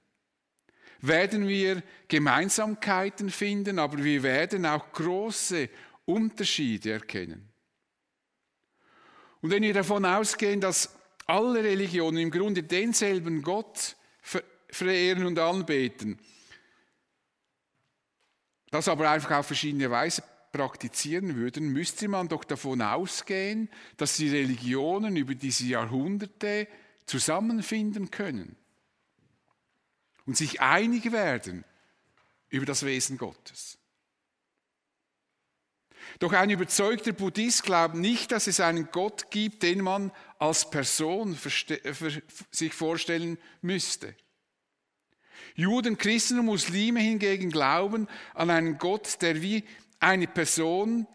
werden 1.02 1.46
wir 1.46 1.82
Gemeinsamkeiten 2.08 3.28
finden, 3.28 3.78
aber 3.78 4.02
wir 4.02 4.23
werden 4.23 4.64
auch 4.64 4.90
große 4.92 5.68
Unterschiede 6.06 6.92
erkennen. 6.92 7.50
Und 9.42 9.50
wenn 9.50 9.62
wir 9.62 9.75
davon 9.75 10.06
ausgehen, 10.06 10.62
dass 10.62 10.96
alle 11.26 11.62
Religionen 11.62 12.16
im 12.16 12.30
Grunde 12.30 12.62
denselben 12.62 13.42
Gott 13.42 13.96
verehren 14.70 15.26
und 15.26 15.38
anbeten, 15.38 16.18
das 18.70 18.88
aber 18.88 19.11
einfach 19.11 19.32
auf 19.32 19.46
verschiedene 19.46 19.90
Weise 19.90 20.23
praktizieren 20.54 21.34
würden, 21.34 21.73
müsste 21.73 22.06
man 22.06 22.28
doch 22.28 22.44
davon 22.44 22.80
ausgehen, 22.80 23.68
dass 23.96 24.16
die 24.18 24.28
Religionen 24.28 25.16
über 25.16 25.34
diese 25.34 25.64
Jahrhunderte 25.64 26.68
zusammenfinden 27.06 28.12
können 28.12 28.54
und 30.26 30.37
sich 30.37 30.61
einig 30.61 31.11
werden 31.11 31.64
über 32.50 32.66
das 32.66 32.84
Wesen 32.84 33.18
Gottes. 33.18 33.78
Doch 36.20 36.32
ein 36.32 36.50
überzeugter 36.50 37.12
Buddhist 37.12 37.64
glaubt 37.64 37.96
nicht, 37.96 38.30
dass 38.30 38.46
es 38.46 38.61
einen 38.61 38.92
Gott 38.92 39.32
gibt, 39.32 39.64
den 39.64 39.80
man 39.80 40.12
als 40.38 40.70
Person 40.70 41.37
sich 42.52 42.73
vorstellen 42.75 43.38
müsste. 43.61 44.14
Juden, 45.56 45.99
Christen 45.99 46.38
und 46.38 46.46
Muslime 46.46 47.00
hingegen 47.00 47.50
glauben 47.50 48.08
an 48.34 48.50
einen 48.50 48.78
Gott, 48.78 49.20
der 49.20 49.42
wie 49.42 49.64
eine 50.01 50.27
Person 50.27 51.07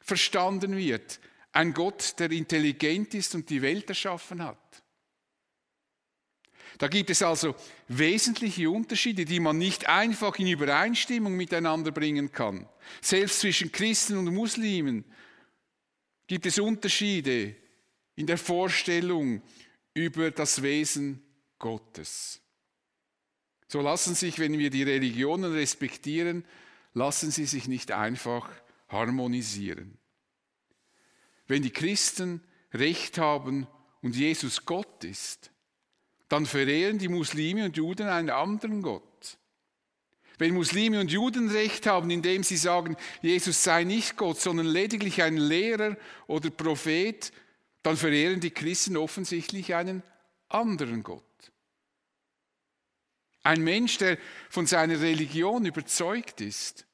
verstanden 0.00 0.76
wird. 0.76 1.20
Ein 1.52 1.74
Gott, 1.74 2.14
der 2.18 2.30
intelligent 2.30 3.14
ist 3.14 3.34
und 3.34 3.48
die 3.50 3.62
Welt 3.62 3.88
erschaffen 3.88 4.42
hat. 4.42 4.58
Da 6.78 6.86
gibt 6.86 7.10
es 7.10 7.22
also 7.22 7.56
wesentliche 7.88 8.70
Unterschiede, 8.70 9.24
die 9.24 9.40
man 9.40 9.58
nicht 9.58 9.88
einfach 9.88 10.38
in 10.38 10.46
Übereinstimmung 10.46 11.36
miteinander 11.36 11.90
bringen 11.90 12.30
kann. 12.30 12.68
Selbst 13.00 13.40
zwischen 13.40 13.72
Christen 13.72 14.16
und 14.16 14.32
Muslimen 14.32 15.04
gibt 16.28 16.46
es 16.46 16.58
Unterschiede 16.60 17.56
in 18.14 18.26
der 18.26 18.38
Vorstellung 18.38 19.42
über 19.92 20.30
das 20.30 20.62
Wesen 20.62 21.20
Gottes. 21.58 22.40
So 23.66 23.80
lassen 23.80 24.14
sich, 24.14 24.38
wenn 24.38 24.56
wir 24.58 24.70
die 24.70 24.84
Religionen 24.84 25.52
respektieren, 25.52 26.44
lassen 26.98 27.30
sie 27.30 27.46
sich 27.46 27.68
nicht 27.68 27.92
einfach 27.92 28.50
harmonisieren. 28.88 29.96
Wenn 31.46 31.62
die 31.62 31.70
Christen 31.70 32.42
Recht 32.74 33.16
haben 33.16 33.66
und 34.02 34.14
Jesus 34.14 34.66
Gott 34.66 35.04
ist, 35.04 35.50
dann 36.28 36.44
verehren 36.44 36.98
die 36.98 37.08
Muslime 37.08 37.64
und 37.64 37.76
Juden 37.76 38.08
einen 38.08 38.30
anderen 38.30 38.82
Gott. 38.82 39.38
Wenn 40.36 40.54
Muslime 40.54 41.00
und 41.00 41.10
Juden 41.10 41.50
recht 41.50 41.86
haben, 41.86 42.10
indem 42.10 42.44
sie 42.44 42.56
sagen, 42.56 42.96
Jesus 43.22 43.64
sei 43.64 43.84
nicht 43.84 44.16
Gott, 44.16 44.40
sondern 44.40 44.66
lediglich 44.66 45.22
ein 45.22 45.36
Lehrer 45.36 45.96
oder 46.26 46.50
Prophet, 46.50 47.32
dann 47.82 47.96
verehren 47.96 48.40
die 48.40 48.50
Christen 48.50 48.96
offensichtlich 48.96 49.74
einen 49.74 50.02
anderen 50.48 51.02
Gott. 51.02 51.24
Ein 53.42 53.62
Mensch, 53.62 53.98
der 53.98 54.18
von 54.50 54.66
seiner 54.66 55.00
Religion 55.00 55.64
überzeugt 55.64 56.40
ist, 56.40 56.87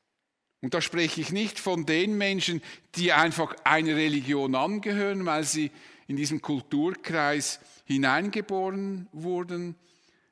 und 0.65 0.73
da 0.73 0.81
spreche 0.81 1.21
ich 1.21 1.31
nicht 1.31 1.61
von 1.61 1.85
den 1.85 2.17
Menschen, 2.17 2.63
die 2.95 3.13
einfach 3.13 3.55
einer 3.65 3.97
Religion 3.97 4.55
angehören, 4.55 5.27
weil 5.27 5.45
sie 5.45 5.71
in 6.07 6.17
diesem 6.17 6.41
Kulturkreis 6.41 7.61
hineingeboren 7.85 9.07
wurden, 9.13 9.75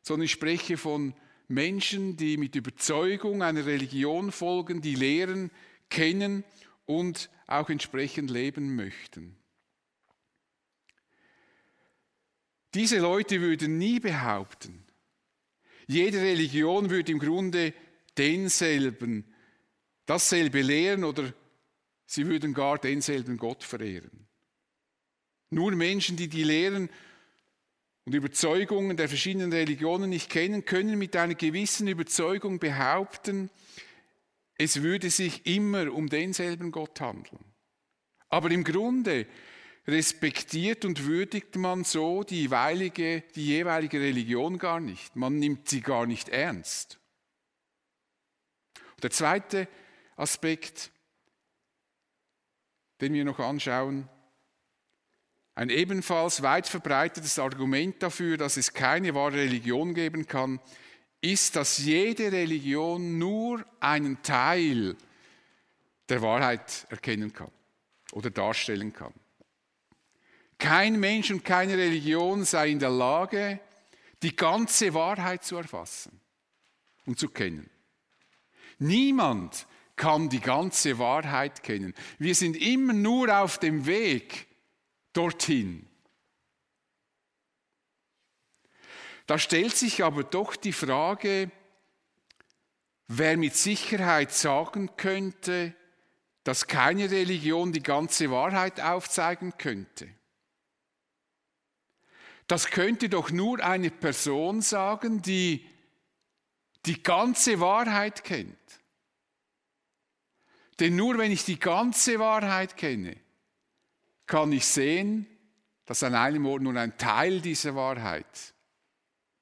sondern 0.00 0.24
ich 0.24 0.32
spreche 0.32 0.78
von 0.78 1.12
Menschen, 1.48 2.16
die 2.16 2.38
mit 2.38 2.54
Überzeugung 2.54 3.42
einer 3.42 3.66
Religion 3.66 4.32
folgen, 4.32 4.80
die 4.80 4.94
Lehren 4.94 5.50
kennen 5.90 6.44
und 6.86 7.28
auch 7.46 7.68
entsprechend 7.68 8.30
leben 8.30 8.74
möchten. 8.74 9.36
Diese 12.72 13.00
Leute 13.00 13.42
würden 13.42 13.76
nie 13.76 14.00
behaupten, 14.00 14.82
jede 15.86 16.22
Religion 16.22 16.88
würde 16.88 17.12
im 17.12 17.18
Grunde 17.18 17.74
denselben, 18.16 19.26
dasselbe 20.06 20.62
lehren 20.62 21.04
oder 21.04 21.32
sie 22.06 22.26
würden 22.26 22.54
gar 22.54 22.78
denselben 22.78 23.36
Gott 23.36 23.62
verehren. 23.62 24.26
Nur 25.50 25.72
Menschen, 25.72 26.16
die 26.16 26.28
die 26.28 26.44
Lehren 26.44 26.88
und 28.04 28.14
Überzeugungen 28.14 28.96
der 28.96 29.08
verschiedenen 29.08 29.52
Religionen 29.52 30.10
nicht 30.10 30.30
kennen, 30.30 30.64
können 30.64 30.98
mit 30.98 31.14
einer 31.14 31.34
gewissen 31.34 31.88
Überzeugung 31.88 32.58
behaupten, 32.58 33.50
es 34.56 34.82
würde 34.82 35.10
sich 35.10 35.46
immer 35.46 35.92
um 35.92 36.08
denselben 36.08 36.70
Gott 36.72 37.00
handeln. 37.00 37.44
Aber 38.28 38.50
im 38.50 38.64
Grunde 38.64 39.26
respektiert 39.86 40.84
und 40.84 41.04
würdigt 41.04 41.56
man 41.56 41.84
so 41.84 42.22
die 42.22 42.42
jeweilige, 42.42 43.22
die 43.34 43.46
jeweilige 43.46 44.00
Religion 44.00 44.58
gar 44.58 44.80
nicht. 44.80 45.16
Man 45.16 45.38
nimmt 45.38 45.68
sie 45.68 45.80
gar 45.80 46.06
nicht 46.06 46.28
ernst. 46.28 46.98
Der 49.02 49.10
zweite 49.10 49.66
Aspekt, 50.16 50.90
den 53.00 53.14
wir 53.14 53.24
noch 53.24 53.38
anschauen, 53.38 54.08
ein 55.54 55.68
ebenfalls 55.68 56.42
weit 56.42 56.66
verbreitetes 56.66 57.38
Argument 57.38 58.02
dafür, 58.02 58.38
dass 58.38 58.56
es 58.56 58.72
keine 58.72 59.14
wahre 59.14 59.34
Religion 59.34 59.94
geben 59.94 60.26
kann, 60.26 60.60
ist, 61.20 61.56
dass 61.56 61.78
jede 61.78 62.32
Religion 62.32 63.18
nur 63.18 63.64
einen 63.80 64.22
Teil 64.22 64.96
der 66.08 66.22
Wahrheit 66.22 66.86
erkennen 66.90 67.32
kann 67.32 67.50
oder 68.12 68.30
darstellen 68.30 68.92
kann. 68.92 69.12
Kein 70.58 70.98
Mensch 70.98 71.30
und 71.30 71.44
keine 71.44 71.76
Religion 71.76 72.44
sei 72.44 72.70
in 72.70 72.78
der 72.78 72.90
Lage, 72.90 73.60
die 74.22 74.34
ganze 74.34 74.94
Wahrheit 74.94 75.44
zu 75.44 75.56
erfassen 75.56 76.20
und 77.04 77.18
zu 77.18 77.28
kennen. 77.28 77.68
Niemand 78.78 79.66
kann 79.96 80.28
die 80.28 80.40
ganze 80.40 80.98
Wahrheit 80.98 81.62
kennen. 81.62 81.94
Wir 82.18 82.34
sind 82.34 82.56
immer 82.56 82.92
nur 82.92 83.36
auf 83.36 83.58
dem 83.58 83.86
Weg 83.86 84.46
dorthin. 85.12 85.86
Da 89.26 89.38
stellt 89.38 89.76
sich 89.76 90.02
aber 90.02 90.24
doch 90.24 90.56
die 90.56 90.72
Frage, 90.72 91.50
wer 93.08 93.36
mit 93.36 93.54
Sicherheit 93.54 94.32
sagen 94.32 94.96
könnte, 94.96 95.74
dass 96.44 96.66
keine 96.66 97.10
Religion 97.10 97.72
die 97.72 97.82
ganze 97.82 98.30
Wahrheit 98.30 98.80
aufzeigen 98.80 99.56
könnte. 99.58 100.08
Das 102.48 102.66
könnte 102.66 103.08
doch 103.08 103.30
nur 103.30 103.64
eine 103.64 103.90
Person 103.90 104.60
sagen, 104.60 105.22
die 105.22 105.66
die 106.84 107.02
ganze 107.02 107.60
Wahrheit 107.60 108.24
kennt. 108.24 108.58
Denn 110.82 110.96
nur 110.96 111.16
wenn 111.16 111.30
ich 111.30 111.44
die 111.44 111.60
ganze 111.60 112.18
Wahrheit 112.18 112.76
kenne, 112.76 113.16
kann 114.26 114.50
ich 114.50 114.66
sehen, 114.66 115.28
dass 115.84 116.02
an 116.02 116.16
einem 116.16 116.44
Ort 116.44 116.62
nur 116.62 116.74
ein 116.74 116.98
Teil 116.98 117.40
dieser 117.40 117.76
Wahrheit 117.76 118.52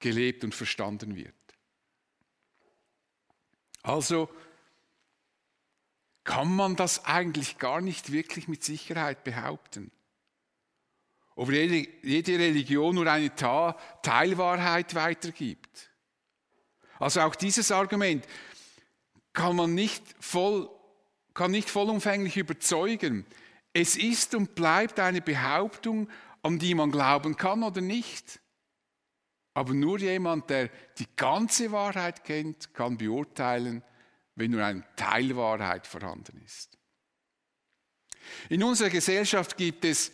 gelebt 0.01 0.45
und 0.45 0.55
verstanden 0.55 1.17
wird. 1.17 1.33
Also 3.81 4.29
kann 6.25 6.55
man 6.55 6.77
das 6.77 7.07
eigentlich 7.07 7.57
gar 7.57 7.81
nicht 7.81 8.13
wirklich 8.13 8.47
mit 8.47 8.63
Sicherheit 8.63 9.25
behaupten. 9.25 9.91
Ob 11.37 11.51
jede 11.51 12.39
Religion 12.39 12.97
nur 12.97 13.07
eine 13.07 13.35
Teilwahrheit 13.35 14.95
weitergibt. 14.95 15.89
Also 16.99 17.23
auch 17.23 17.35
dieses 17.35 17.73
Argument 17.73 18.27
kann 19.33 19.57
man 19.57 19.75
nicht, 19.75 20.05
voll, 20.21 20.69
kann 21.35 21.51
nicht 21.51 21.71
vollumfänglich 21.71 22.37
überzeugen. 22.37 23.27
Es 23.73 23.97
ist 23.97 24.35
und 24.35 24.55
bleibt 24.55 24.99
eine 24.99 25.21
Behauptung, 25.21 26.09
an 26.43 26.59
die 26.59 26.75
man 26.75 26.91
glauben 26.91 27.37
kann 27.37 27.63
oder 27.63 27.81
nicht. 27.81 28.41
Aber 29.55 29.75
nur 29.75 29.99
jemand, 29.99 30.51
der 30.51 30.71
die 30.99 31.07
ganze 31.17 31.73
Wahrheit 31.73 32.25
kennt, 32.25 32.73
kann 32.75 32.97
beurteilen, 32.97 33.83
wenn 34.37 34.53
nur 34.53 34.65
eine 34.65 34.85
Teilwahrheit 34.97 35.87
vorhanden 35.87 36.41
ist. 36.45 36.79
In 38.49 38.63
unserer 38.63 38.91
Gesellschaft 38.91 39.57
gibt 39.57 39.85
es 39.85 40.13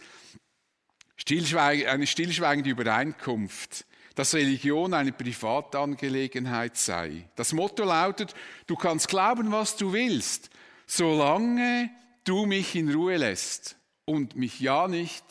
eine 1.55 2.07
stillschweigende 2.07 2.71
Übereinkunft, 2.71 3.87
dass 4.15 4.35
Religion 4.35 4.95
eine 4.95 5.13
Privatangelegenheit 5.13 6.77
sei. 6.77 7.29
Das 7.37 7.53
Motto 7.53 7.85
lautet, 7.85 8.35
du 8.67 8.77
kannst 8.77 9.09
glauben, 9.09 9.53
was 9.53 9.77
du 9.77 9.93
willst, 9.93 10.51
solange 10.87 11.91
du 12.25 12.47
mich 12.47 12.75
in 12.75 12.93
Ruhe 12.93 13.17
lässt 13.17 13.77
und 14.05 14.37
mich 14.37 14.61
ja 14.61 14.89
nicht 14.89 15.25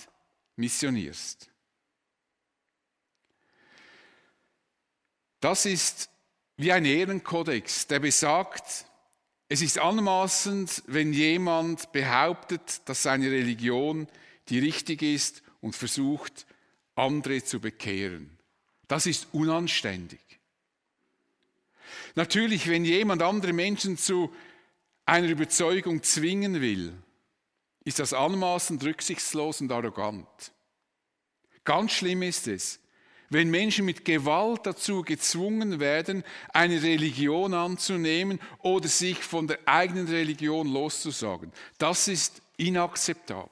missionierst. 0.55 1.50
Das 5.39 5.65
ist 5.65 6.09
wie 6.57 6.71
ein 6.71 6.85
Ehrenkodex, 6.85 7.88
der 7.88 8.00
besagt, 8.00 8.85
es 9.47 9.62
ist 9.62 9.77
anmaßend, 9.77 10.83
wenn 10.88 11.13
jemand 11.13 11.91
behauptet, 11.91 12.81
dass 12.85 13.03
seine 13.03 13.29
Religion 13.29 14.07
die 14.50 14.59
richtig 14.59 15.01
ist 15.01 15.43
und 15.62 15.75
versucht, 15.75 16.45
andere 16.95 17.43
zu 17.43 17.59
bekehren. 17.59 18.38
Das 18.88 19.05
ist 19.05 19.27
unanständig. 19.33 20.19
Natürlich, 22.15 22.68
wenn 22.70 22.85
jemand 22.85 23.22
andere 23.22 23.53
Menschen 23.53 23.98
zu 23.98 24.33
einer 25.05 25.27
Überzeugung 25.27 26.01
zwingen 26.03 26.61
will, 26.61 26.94
ist 27.83 28.00
das 28.00 28.13
anmaßend, 28.13 28.83
rücksichtslos 28.83 29.61
und 29.61 29.72
arrogant. 29.72 30.27
Ganz 31.63 31.91
schlimm 31.91 32.24
ist 32.24 32.48
es, 32.48 32.79
wenn 33.29 33.50
Menschen 33.50 33.85
mit 33.85 34.05
Gewalt 34.05 34.65
dazu 34.65 35.01
gezwungen 35.01 35.79
werden, 35.79 36.24
eine 36.53 36.81
Religion 36.81 37.53
anzunehmen 37.53 38.39
oder 38.59 38.87
sich 38.87 39.18
von 39.18 39.48
der 39.48 39.59
eigenen 39.65 40.07
Religion 40.07 40.68
loszusagen. 40.68 41.51
Das 41.77 42.07
ist 42.07 42.41
inakzeptabel. 42.57 43.50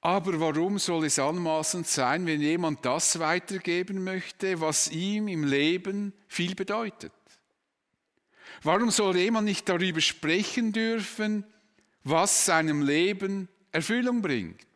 Aber 0.00 0.40
warum 0.40 0.78
soll 0.78 1.04
es 1.04 1.18
anmaßend 1.18 1.86
sein, 1.86 2.26
wenn 2.26 2.40
jemand 2.40 2.84
das 2.84 3.20
weitergeben 3.20 4.02
möchte, 4.02 4.60
was 4.60 4.90
ihm 4.90 5.28
im 5.28 5.44
Leben 5.44 6.12
viel 6.26 6.56
bedeutet? 6.56 7.12
Warum 8.62 8.90
soll 8.90 9.16
jemand 9.16 9.46
nicht 9.46 9.68
darüber 9.68 10.00
sprechen 10.00 10.72
dürfen, 10.72 11.44
was 12.04 12.44
seinem 12.44 12.82
Leben 12.82 13.48
Erfüllung 13.70 14.22
bringt? 14.22 14.66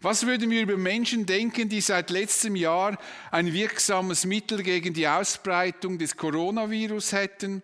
Was 0.00 0.26
würden 0.26 0.50
wir 0.50 0.62
über 0.62 0.76
Menschen 0.76 1.24
denken, 1.24 1.68
die 1.68 1.80
seit 1.80 2.10
letztem 2.10 2.56
Jahr 2.56 2.98
ein 3.30 3.52
wirksames 3.52 4.26
Mittel 4.26 4.62
gegen 4.62 4.92
die 4.92 5.08
Ausbreitung 5.08 5.98
des 5.98 6.16
Coronavirus 6.16 7.12
hätten 7.12 7.62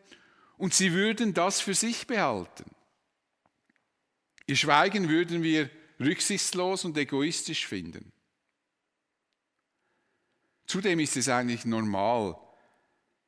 und 0.57 0.73
sie 0.73 0.93
würden 0.93 1.35
das 1.35 1.61
für 1.61 1.75
sich 1.75 2.07
behalten? 2.07 2.65
Ihr 4.47 4.57
Schweigen 4.57 5.09
würden 5.09 5.43
wir 5.43 5.71
rücksichtslos 6.01 6.85
und 6.85 6.97
egoistisch 6.97 7.67
finden. 7.67 8.11
Zudem 10.67 11.01
ist 11.01 11.17
es 11.17 11.29
eigentlich 11.29 11.65
normal, 11.65 12.37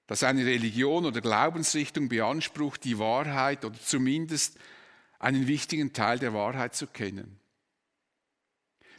dass 0.07 0.23
eine 0.23 0.45
Religion 0.45 1.05
oder 1.07 1.21
Glaubensrichtung 1.21 2.09
beansprucht, 2.09 2.85
die 2.85 2.99
Wahrheit 2.99 3.65
oder 3.65 3.79
zumindest 3.81 4.59
einen 5.19 5.47
wichtigen 5.47 5.93
Teil 5.93 6.19
der 6.19 6.35
Wahrheit 6.35 6.75
zu 6.75 6.87
kennen. 6.87 7.39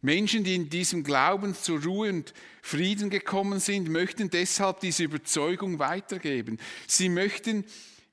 Menschen, 0.02 0.44
die 0.44 0.56
in 0.56 0.70
diesem 0.70 1.04
Glauben 1.04 1.56
zur 1.56 1.82
Ruhe 1.82 2.10
und 2.10 2.34
Frieden 2.62 3.10
gekommen 3.10 3.60
sind, 3.60 3.90
möchten 3.90 4.30
deshalb 4.30 4.82
diese 4.82 5.04
Überzeugung 5.04 5.80
weitergeben. 5.80 6.60
Sie 6.88 7.08
möchten 7.08 7.64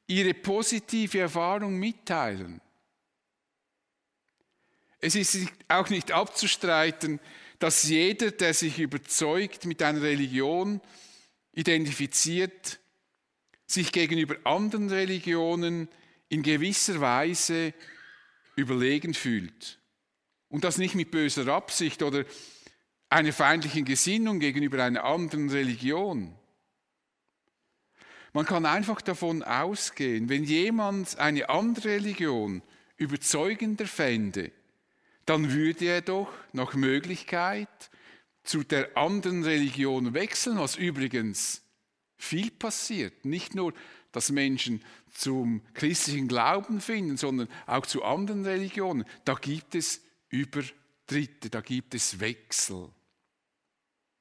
ihre 0.06 0.34
positive 0.34 1.18
Erfahrung 1.18 1.78
mitteilen. 1.78 2.60
Es 5.00 5.14
ist 5.14 5.48
auch 5.66 5.88
nicht 5.88 6.12
abzustreiten, 6.12 7.18
dass 7.58 7.84
jeder, 7.84 8.30
der 8.30 8.54
sich 8.54 8.78
überzeugt 8.78 9.64
mit 9.64 9.82
einer 9.82 10.02
Religion 10.02 10.80
identifiziert, 11.60 12.80
sich 13.66 13.92
gegenüber 13.92 14.36
anderen 14.44 14.88
Religionen 14.88 15.88
in 16.30 16.42
gewisser 16.42 17.00
Weise 17.00 17.74
überlegen 18.56 19.12
fühlt. 19.12 19.78
Und 20.48 20.64
das 20.64 20.78
nicht 20.78 20.94
mit 20.94 21.10
böser 21.10 21.46
Absicht 21.48 22.02
oder 22.02 22.24
einer 23.10 23.32
feindlichen 23.32 23.84
Gesinnung 23.84 24.40
gegenüber 24.40 24.82
einer 24.82 25.04
anderen 25.04 25.50
Religion. 25.50 26.34
Man 28.32 28.46
kann 28.46 28.64
einfach 28.64 29.02
davon 29.02 29.42
ausgehen, 29.42 30.28
wenn 30.28 30.44
jemand 30.44 31.18
eine 31.18 31.50
andere 31.50 31.90
Religion 31.90 32.62
überzeugender 32.96 33.86
fände, 33.86 34.50
dann 35.26 35.52
würde 35.52 35.84
er 35.84 36.00
doch 36.00 36.32
nach 36.52 36.74
Möglichkeit 36.74 37.89
zu 38.42 38.62
der 38.62 38.96
anderen 38.96 39.44
Religion 39.44 40.14
wechseln, 40.14 40.58
was 40.58 40.76
übrigens 40.76 41.62
viel 42.16 42.50
passiert. 42.50 43.24
Nicht 43.24 43.54
nur, 43.54 43.72
dass 44.12 44.30
Menschen 44.30 44.84
zum 45.12 45.62
christlichen 45.74 46.28
Glauben 46.28 46.80
finden, 46.80 47.16
sondern 47.16 47.48
auch 47.66 47.86
zu 47.86 48.02
anderen 48.02 48.44
Religionen. 48.44 49.04
Da 49.24 49.34
gibt 49.34 49.74
es 49.74 50.02
Übertritte, 50.28 51.50
da 51.50 51.60
gibt 51.60 51.94
es 51.94 52.20
Wechsel. 52.20 52.88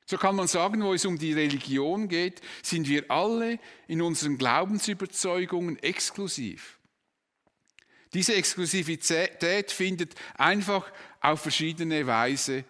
So 0.05 0.17
kann 0.17 0.35
man 0.35 0.47
sagen, 0.47 0.81
wo 0.83 0.93
es 0.93 1.05
um 1.05 1.19
die 1.19 1.33
Religion 1.33 2.07
geht, 2.07 2.41
sind 2.63 2.87
wir 2.87 3.11
alle 3.11 3.59
in 3.87 4.01
unseren 4.01 4.39
Glaubensüberzeugungen 4.39 5.77
exklusiv. 5.83 6.79
Diese 8.13 8.33
Exklusivität 8.33 9.71
findet 9.71 10.15
einfach 10.33 10.91
auf 11.21 11.41
verschiedene 11.41 12.07
Weise 12.07 12.65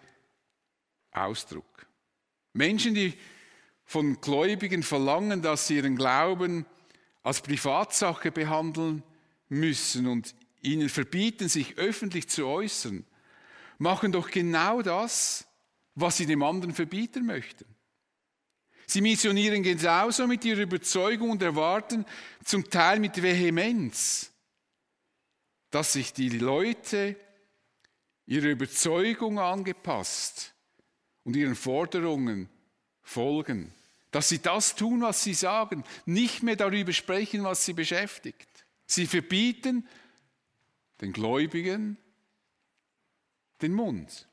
Ausdruck. 1.12 1.86
Menschen, 2.52 2.94
die 2.94 3.14
von 3.84 4.20
Gläubigen 4.20 4.82
verlangen, 4.82 5.42
dass 5.42 5.66
sie 5.66 5.76
ihren 5.76 5.96
Glauben 5.96 6.66
als 7.22 7.40
Privatsache 7.40 8.30
behandeln 8.30 9.02
müssen 9.48 10.06
und 10.06 10.34
ihnen 10.62 10.88
verbieten, 10.88 11.48
sich 11.48 11.76
öffentlich 11.76 12.28
zu 12.28 12.46
äußern, 12.46 13.04
machen 13.78 14.12
doch 14.12 14.30
genau 14.30 14.82
das, 14.82 15.46
was 15.94 16.16
sie 16.16 16.26
dem 16.26 16.42
anderen 16.42 16.74
verbieten 16.74 17.26
möchten. 17.26 17.64
Sie 18.86 19.00
missionieren 19.00 19.62
genauso 19.62 20.26
mit 20.26 20.44
ihrer 20.44 20.62
Überzeugung 20.62 21.30
und 21.30 21.42
erwarten 21.42 22.04
zum 22.44 22.68
Teil 22.68 22.98
mit 22.98 23.22
Vehemenz, 23.22 24.32
dass 25.70 25.92
sich 25.92 26.12
die 26.12 26.30
Leute 26.30 27.16
ihrer 28.26 28.48
Überzeugung 28.48 29.38
angepasst 29.38 30.54
und 31.24 31.36
ihren 31.36 31.54
Forderungen 31.54 32.48
folgen. 33.02 33.72
Dass 34.10 34.28
sie 34.28 34.40
das 34.40 34.74
tun, 34.74 35.02
was 35.02 35.22
sie 35.22 35.34
sagen, 35.34 35.84
nicht 36.04 36.42
mehr 36.42 36.56
darüber 36.56 36.92
sprechen, 36.92 37.44
was 37.44 37.64
sie 37.64 37.72
beschäftigt. 37.72 38.48
Sie 38.86 39.06
verbieten 39.06 39.86
den 41.00 41.12
Gläubigen 41.12 41.96
den 43.62 43.72
Mund. 43.72 44.26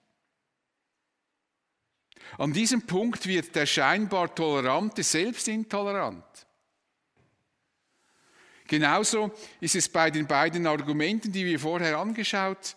An 2.37 2.53
diesem 2.53 2.81
Punkt 2.85 3.25
wird 3.27 3.55
der 3.55 3.65
scheinbar 3.65 4.33
Tolerante 4.33 5.03
selbst 5.03 5.47
intolerant. 5.47 6.25
Genauso 8.67 9.31
ist 9.61 9.75
es 9.75 9.87
bei 9.87 10.11
den 10.11 10.27
beiden 10.27 10.67
Argumenten, 10.67 11.31
die 11.31 11.45
wir 11.45 11.59
vorher 11.59 11.97
angeschaut 11.97 12.75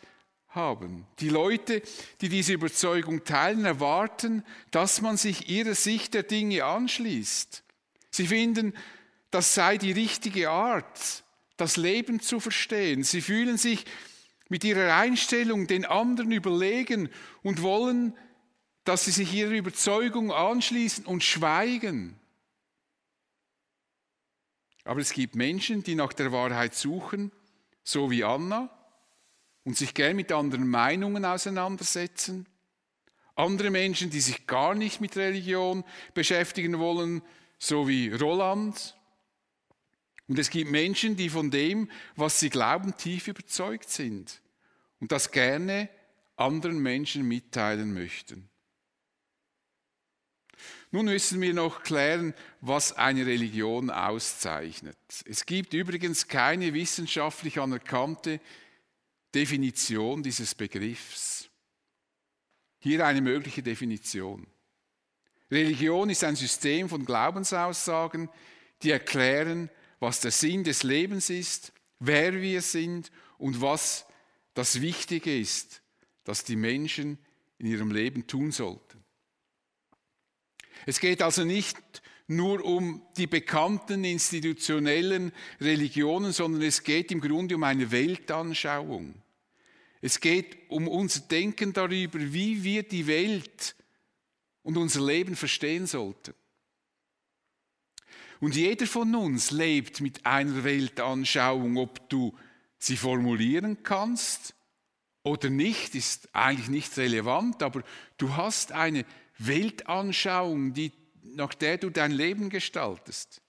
haben. 0.51 1.07
Die 1.21 1.29
Leute, 1.29 1.83
die 2.21 2.29
diese 2.29 2.53
Überzeugung 2.53 3.25
teilen, 3.25 3.65
erwarten, 3.65 4.45
dass 4.71 5.01
man 5.01 5.17
sich 5.17 5.49
ihrer 5.49 5.75
Sicht 5.75 6.15
der 6.15 6.25
Dinge 6.25 6.65
anschließt. 6.65 7.63
Sie 8.11 8.27
finden, 8.27 8.75
das 9.31 9.55
sei 9.55 9.79
die 9.79 9.93
richtige 9.93 10.51
Art, 10.51 11.25
das 11.57 11.77
Leben 11.77 12.21
zu 12.21 12.41
verstehen. 12.41 13.05
Sie 13.05 13.21
fühlen 13.21 13.57
sich 13.57 13.85
mit 14.49 14.65
ihrer 14.65 14.97
Einstellung 14.97 15.69
den 15.69 15.85
anderen 15.85 16.33
überlegen 16.33 17.09
und 17.43 17.63
wollen, 17.63 18.17
dass 18.85 19.05
sie 19.05 19.13
sich 19.13 19.33
ihrer 19.33 19.53
Überzeugung 19.53 20.33
anschließen 20.33 21.07
und 21.07 21.23
schweigen. 21.23 22.19
Aber 24.83 25.01
es 25.01 25.13
gibt 25.13 25.37
Menschen, 25.37 25.85
die 25.85 25.95
nach 25.95 26.13
der 26.13 26.33
Wahrheit 26.33 26.75
suchen, 26.75 27.31
so 27.85 28.11
wie 28.11 28.25
Anna, 28.25 28.69
und 29.65 29.77
sich 29.77 29.95
gern 29.95 30.17
mit 30.17 30.33
anderen 30.33 30.67
Meinungen 30.69 31.25
auseinandersetzen. 31.25 32.47
Andere 33.35 33.71
Menschen, 33.71 34.11
die 34.11 34.21
sich 34.21 34.47
gar 34.47 34.75
nicht 34.75 35.01
mit 35.01 35.17
Religion 35.17 35.85
beschäftigen 36.15 36.79
wollen, 36.79 37.23
so 37.59 37.89
wie 37.89 38.13
Roland. 38.13 38.97
Und 40.29 40.39
es 40.39 40.51
gibt 40.51 40.71
Menschen, 40.71 41.17
die 41.17 41.29
von 41.29 41.51
dem, 41.51 41.91
was 42.17 42.41
sie 42.41 42.51
glauben, 42.51 42.97
tief 42.97 43.29
überzeugt 43.29 43.91
sind 43.91 44.41
und 45.01 45.13
das 45.13 45.31
gerne 45.31 45.89
anderen 46.37 46.79
Menschen 46.79 47.27
mitteilen 47.27 47.93
möchten. 47.93 48.49
Nun 50.93 51.07
müssen 51.07 51.41
wir 51.41 51.55
noch 51.55 51.83
klären, 51.83 52.35
was 52.61 52.93
eine 52.93 53.25
Religion 53.25 53.91
auszeichnet. 53.91 54.99
Es 55.25 55.47
gibt 55.47 55.73
übrigens 55.73 56.27
keine 56.27 56.75
wissenschaftlich 56.75 57.61
anerkannte 57.61 58.41
Definition 59.35 60.23
dieses 60.23 60.55
Begriffs. 60.55 61.49
Hier 62.79 63.07
eine 63.07 63.21
mögliche 63.21 63.63
Definition. 63.63 64.47
Religion 65.51 66.11
ist 66.11 66.25
ein 66.25 66.37
System 66.37 66.89
von 66.89 67.05
Glaubensaussagen, 67.05 68.29
die 68.83 68.91
erklären, 68.91 69.69
was 69.99 70.21
der 70.21 70.31
Sinn 70.31 70.65
des 70.65 70.83
Lebens 70.83 71.29
ist, 71.29 71.73
wer 71.99 72.41
wir 72.41 72.63
sind 72.63 73.11
und 73.39 73.61
was 73.61 74.07
das 74.55 74.81
Wichtige 74.81 75.39
ist, 75.39 75.83
das 76.25 76.45
die 76.45 76.57
Menschen 76.57 77.19
in 77.59 77.67
ihrem 77.67 77.91
Leben 77.91 78.27
tun 78.27 78.53
sollten. 78.53 79.05
Es 80.87 80.99
geht 80.99 81.21
also 81.21 81.45
nicht 81.45 81.77
nur 82.31 82.65
um 82.65 83.03
die 83.17 83.27
bekannten 83.27 84.05
institutionellen 84.05 85.33
Religionen, 85.61 86.31
sondern 86.31 86.63
es 86.63 86.85
geht 86.85 87.11
im 87.11 87.21
Grunde 87.21 87.57
um 87.57 87.65
eine 87.65 87.91
Weltanschauung. 87.91 89.17
Es 90.01 90.21
geht 90.21 90.57
um 90.69 90.87
unser 90.87 91.23
Denken 91.23 91.73
darüber, 91.73 92.21
wie 92.21 92.63
wir 92.63 92.85
die 92.85 93.09
Welt 93.09 93.75
und 94.63 94.77
unser 94.77 95.05
Leben 95.05 95.35
verstehen 95.35 95.89
sollten. 95.89 96.35
Und 98.39 98.55
jeder 98.55 98.87
von 98.87 99.13
uns 99.17 99.51
lebt 99.51 100.01
mit 100.01 100.25
einer 100.25 100.63
Weltanschauung, 100.63 101.77
ob 101.79 102.09
du 102.09 102.33
sie 102.79 102.97
formulieren 102.97 103.83
kannst 103.83 104.55
oder 105.25 105.51
nicht, 105.51 105.97
ist 105.97 106.29
eigentlich 106.33 106.69
nicht 106.69 106.97
relevant, 106.97 107.61
aber 107.65 107.83
du 108.19 108.37
hast 108.37 108.71
eine 108.71 109.05
Weltanschauung, 109.37 110.75
die 110.75 110.93
nach 111.23 111.55
der 111.55 111.79
du 111.79 111.91
dein 111.91 112.13
Leben 112.13 112.51
gestaltest. 112.51 113.43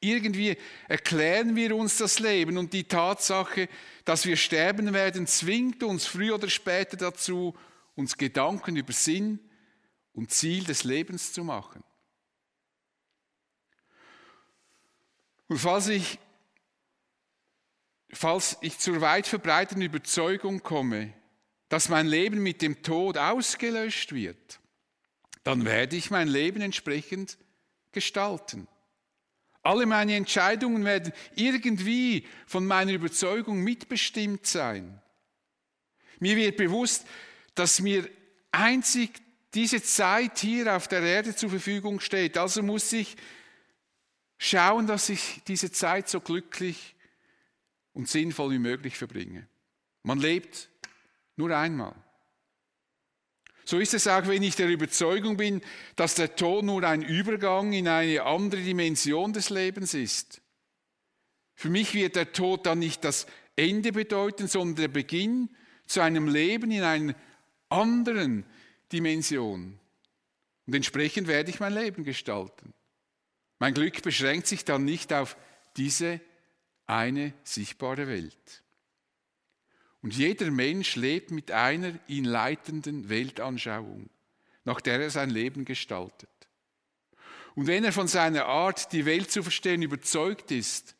Irgendwie 0.00 0.56
erklären 0.88 1.56
wir 1.56 1.74
uns 1.74 1.96
das 1.96 2.18
Leben 2.18 2.58
und 2.58 2.72
die 2.72 2.84
Tatsache, 2.84 3.68
dass 4.04 4.26
wir 4.26 4.36
sterben 4.36 4.92
werden, 4.92 5.26
zwingt 5.26 5.82
uns 5.82 6.06
früher 6.06 6.34
oder 6.34 6.50
später 6.50 6.96
dazu, 6.96 7.56
uns 7.94 8.16
Gedanken 8.16 8.76
über 8.76 8.92
Sinn 8.92 9.40
und 10.12 10.30
Ziel 10.30 10.64
des 10.64 10.84
Lebens 10.84 11.32
zu 11.32 11.44
machen. 11.44 11.82
Und 15.48 15.58
falls 15.58 15.88
ich, 15.88 16.18
falls 18.12 18.58
ich 18.60 18.78
zur 18.78 19.00
weit 19.00 19.26
verbreiteten 19.26 19.82
Überzeugung 19.82 20.62
komme, 20.62 21.14
dass 21.68 21.88
mein 21.88 22.06
Leben 22.06 22.42
mit 22.42 22.62
dem 22.62 22.82
Tod 22.82 23.18
ausgelöscht 23.18 24.12
wird, 24.12 24.60
dann 25.46 25.64
werde 25.64 25.94
ich 25.94 26.10
mein 26.10 26.26
Leben 26.26 26.60
entsprechend 26.60 27.38
gestalten. 27.92 28.66
Alle 29.62 29.86
meine 29.86 30.16
Entscheidungen 30.16 30.84
werden 30.84 31.12
irgendwie 31.36 32.26
von 32.48 32.66
meiner 32.66 32.90
Überzeugung 32.90 33.62
mitbestimmt 33.62 34.44
sein. 34.44 35.00
Mir 36.18 36.34
wird 36.34 36.56
bewusst, 36.56 37.06
dass 37.54 37.80
mir 37.80 38.10
einzig 38.50 39.22
diese 39.54 39.80
Zeit 39.80 40.36
hier 40.40 40.74
auf 40.74 40.88
der 40.88 41.02
Erde 41.02 41.36
zur 41.36 41.50
Verfügung 41.50 42.00
steht. 42.00 42.38
Also 42.38 42.64
muss 42.64 42.92
ich 42.92 43.16
schauen, 44.38 44.88
dass 44.88 45.08
ich 45.10 45.42
diese 45.46 45.70
Zeit 45.70 46.08
so 46.08 46.20
glücklich 46.20 46.96
und 47.92 48.08
sinnvoll 48.08 48.50
wie 48.50 48.58
möglich 48.58 48.98
verbringe. 48.98 49.46
Man 50.02 50.18
lebt 50.18 50.68
nur 51.36 51.56
einmal. 51.56 51.94
So 53.66 53.80
ist 53.80 53.94
es 53.94 54.06
auch, 54.06 54.28
wenn 54.28 54.44
ich 54.44 54.54
der 54.54 54.68
Überzeugung 54.68 55.36
bin, 55.36 55.60
dass 55.96 56.14
der 56.14 56.36
Tod 56.36 56.64
nur 56.64 56.84
ein 56.84 57.02
Übergang 57.02 57.72
in 57.72 57.88
eine 57.88 58.22
andere 58.22 58.60
Dimension 58.60 59.32
des 59.32 59.50
Lebens 59.50 59.92
ist. 59.92 60.40
Für 61.56 61.68
mich 61.68 61.92
wird 61.92 62.14
der 62.14 62.32
Tod 62.32 62.64
dann 62.64 62.78
nicht 62.78 63.02
das 63.02 63.26
Ende 63.56 63.90
bedeuten, 63.90 64.46
sondern 64.46 64.76
der 64.76 64.88
Beginn 64.88 65.50
zu 65.86 66.00
einem 66.00 66.28
Leben 66.28 66.70
in 66.70 66.84
einer 66.84 67.14
anderen 67.68 68.46
Dimension. 68.92 69.80
Und 70.66 70.74
entsprechend 70.74 71.26
werde 71.26 71.50
ich 71.50 71.58
mein 71.58 71.74
Leben 71.74 72.04
gestalten. 72.04 72.72
Mein 73.58 73.74
Glück 73.74 74.00
beschränkt 74.00 74.46
sich 74.46 74.64
dann 74.64 74.84
nicht 74.84 75.12
auf 75.12 75.36
diese 75.76 76.20
eine 76.86 77.32
sichtbare 77.42 78.06
Welt. 78.06 78.62
Und 80.06 80.16
jeder 80.16 80.52
Mensch 80.52 80.94
lebt 80.94 81.32
mit 81.32 81.50
einer 81.50 81.98
ihn 82.06 82.24
leitenden 82.24 83.08
Weltanschauung, 83.08 84.08
nach 84.62 84.80
der 84.80 85.00
er 85.00 85.10
sein 85.10 85.30
Leben 85.30 85.64
gestaltet. 85.64 86.30
Und 87.56 87.66
wenn 87.66 87.82
er 87.82 87.92
von 87.92 88.06
seiner 88.06 88.46
Art, 88.46 88.92
die 88.92 89.04
Welt 89.04 89.32
zu 89.32 89.42
verstehen, 89.42 89.82
überzeugt 89.82 90.52
ist, 90.52 90.94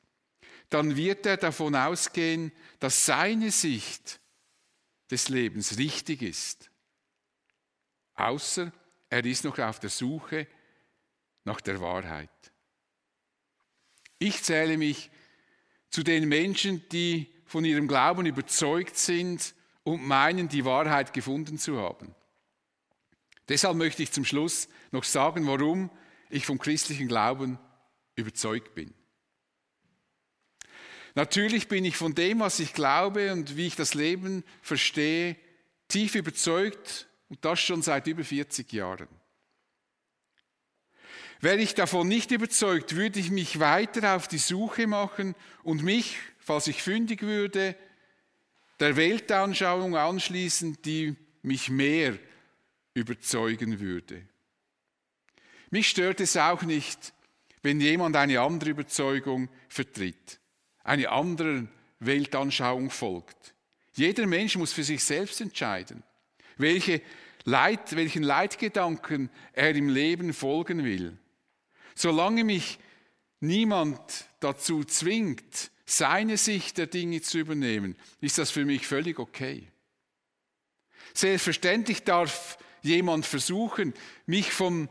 dann 0.71 0.97
wird 0.97 1.25
er 1.25 1.37
davon 1.37 1.77
ausgehen, 1.77 2.51
dass 2.81 3.07
seine 3.07 3.53
Sicht 3.53 4.19
des 5.09 5.29
Lebens 5.29 5.79
richtig 5.79 6.23
ist. 6.23 6.73
Außer 8.15 8.73
er 9.09 9.25
ist 9.25 9.45
noch 9.45 9.57
auf 9.61 9.79
der 9.79 9.91
Suche 9.91 10.49
nach 11.45 11.61
der 11.61 11.81
Wahrheit. 11.81 12.53
Ich 14.19 14.43
zähle 14.43 14.77
mich 14.77 15.13
zu 15.91 16.03
den 16.03 16.29
Menschen, 16.29 16.89
die 16.89 17.36
von 17.47 17.65
ihrem 17.65 17.89
Glauben 17.89 18.27
überzeugt 18.27 18.97
sind 18.97 19.55
und 19.85 20.07
meinen, 20.07 20.49
die 20.49 20.65
Wahrheit 20.65 21.13
gefunden 21.13 21.59
zu 21.59 21.79
haben. 21.79 22.15
Deshalb 23.49 23.77
möchte 23.77 24.03
ich 24.03 24.13
zum 24.13 24.25
Schluss 24.25 24.69
noch 24.91 25.05
sagen, 25.05 25.47
warum 25.47 25.91
ich 26.29 26.45
vom 26.45 26.59
christlichen 26.59 27.09
Glauben 27.09 27.59
überzeugt 28.17 28.75
bin. 28.75 28.93
Natürlich 31.15 31.69
bin 31.69 31.85
ich 31.85 31.97
von 31.97 32.15
dem, 32.15 32.41
was 32.41 32.59
ich 32.59 32.75
glaube 32.75 33.33
und 33.33 33.57
wie 33.57 33.69
ich 33.69 33.77
das 33.77 33.95
Leben 33.95 34.45
verstehe, 34.61 35.37
tief 35.89 36.15
überzeugt 36.15 37.07
und 37.29 37.45
das 37.45 37.61
schon 37.61 37.81
seit 37.81 38.07
über 38.07 38.25
40 38.25 38.71
Jahren. 38.73 39.09
Wäre 41.41 41.59
ich 41.59 41.75
davon 41.75 42.09
nicht 42.09 42.31
überzeugt, 42.31 42.97
würde 42.97 43.21
ich 43.21 43.31
mich 43.31 43.61
weiter 43.61 44.17
auf 44.17 44.27
die 44.29 44.39
Suche 44.39 44.87
machen 44.87 45.35
und 45.63 45.83
mich 45.83 46.17
falls 46.47 46.69
ich 46.69 46.81
fündig 46.81 47.23
würde, 47.23 47.75
der 48.79 48.95
Weltanschauung 48.95 49.97
anschließen, 49.97 50.79
die 50.83 51.17
mich 51.43 51.71
mehr 51.71 52.17
überzeugen 52.95 53.81
würde. 53.81 54.23
Mich 55.71 55.89
stört 55.89 56.21
es 56.21 56.37
auch 56.37 56.63
nicht, 56.63 57.13
wenn 57.63 57.81
jemand 57.81 58.15
eine 58.15 58.41
andere 58.41 58.71
Überzeugung 58.71 59.49
vertritt, 59.69 60.39
eine 60.85 61.11
andere 61.11 61.67
Weltanschauung 61.99 62.91
folgt. 62.91 63.55
Jeder 63.95 64.27
Mensch 64.29 64.57
muss 64.57 64.73
für 64.73 64.85
sich 64.85 65.03
selbst 65.03 65.41
entscheiden, 65.41 66.05
welche 66.59 67.03
Leit, 67.43 67.97
welchen 67.97 68.23
Leitgedanken 68.23 69.31
er 69.53 69.75
im 69.75 69.89
Leben 69.89 70.33
folgen 70.33 70.85
will. 70.85 71.19
Solange 71.97 72.45
mich 72.45 72.79
niemand 73.41 74.27
dazu 74.39 74.85
zwingt, 74.85 75.71
seine 75.87 76.37
Sicht 76.37 76.79
der 76.79 76.87
Dinge 76.87 77.23
zu 77.23 77.39
übernehmen, 77.39 77.97
ist 78.21 78.39
das 78.39 78.51
für 78.51 78.65
mich 78.65 78.87
völlig 78.87 79.19
okay. 79.19 79.67
Selbstverständlich 81.15 82.05
darf 82.05 82.59
jemand 82.83 83.25
versuchen, 83.25 83.95
mich 84.27 84.53
von 84.53 84.89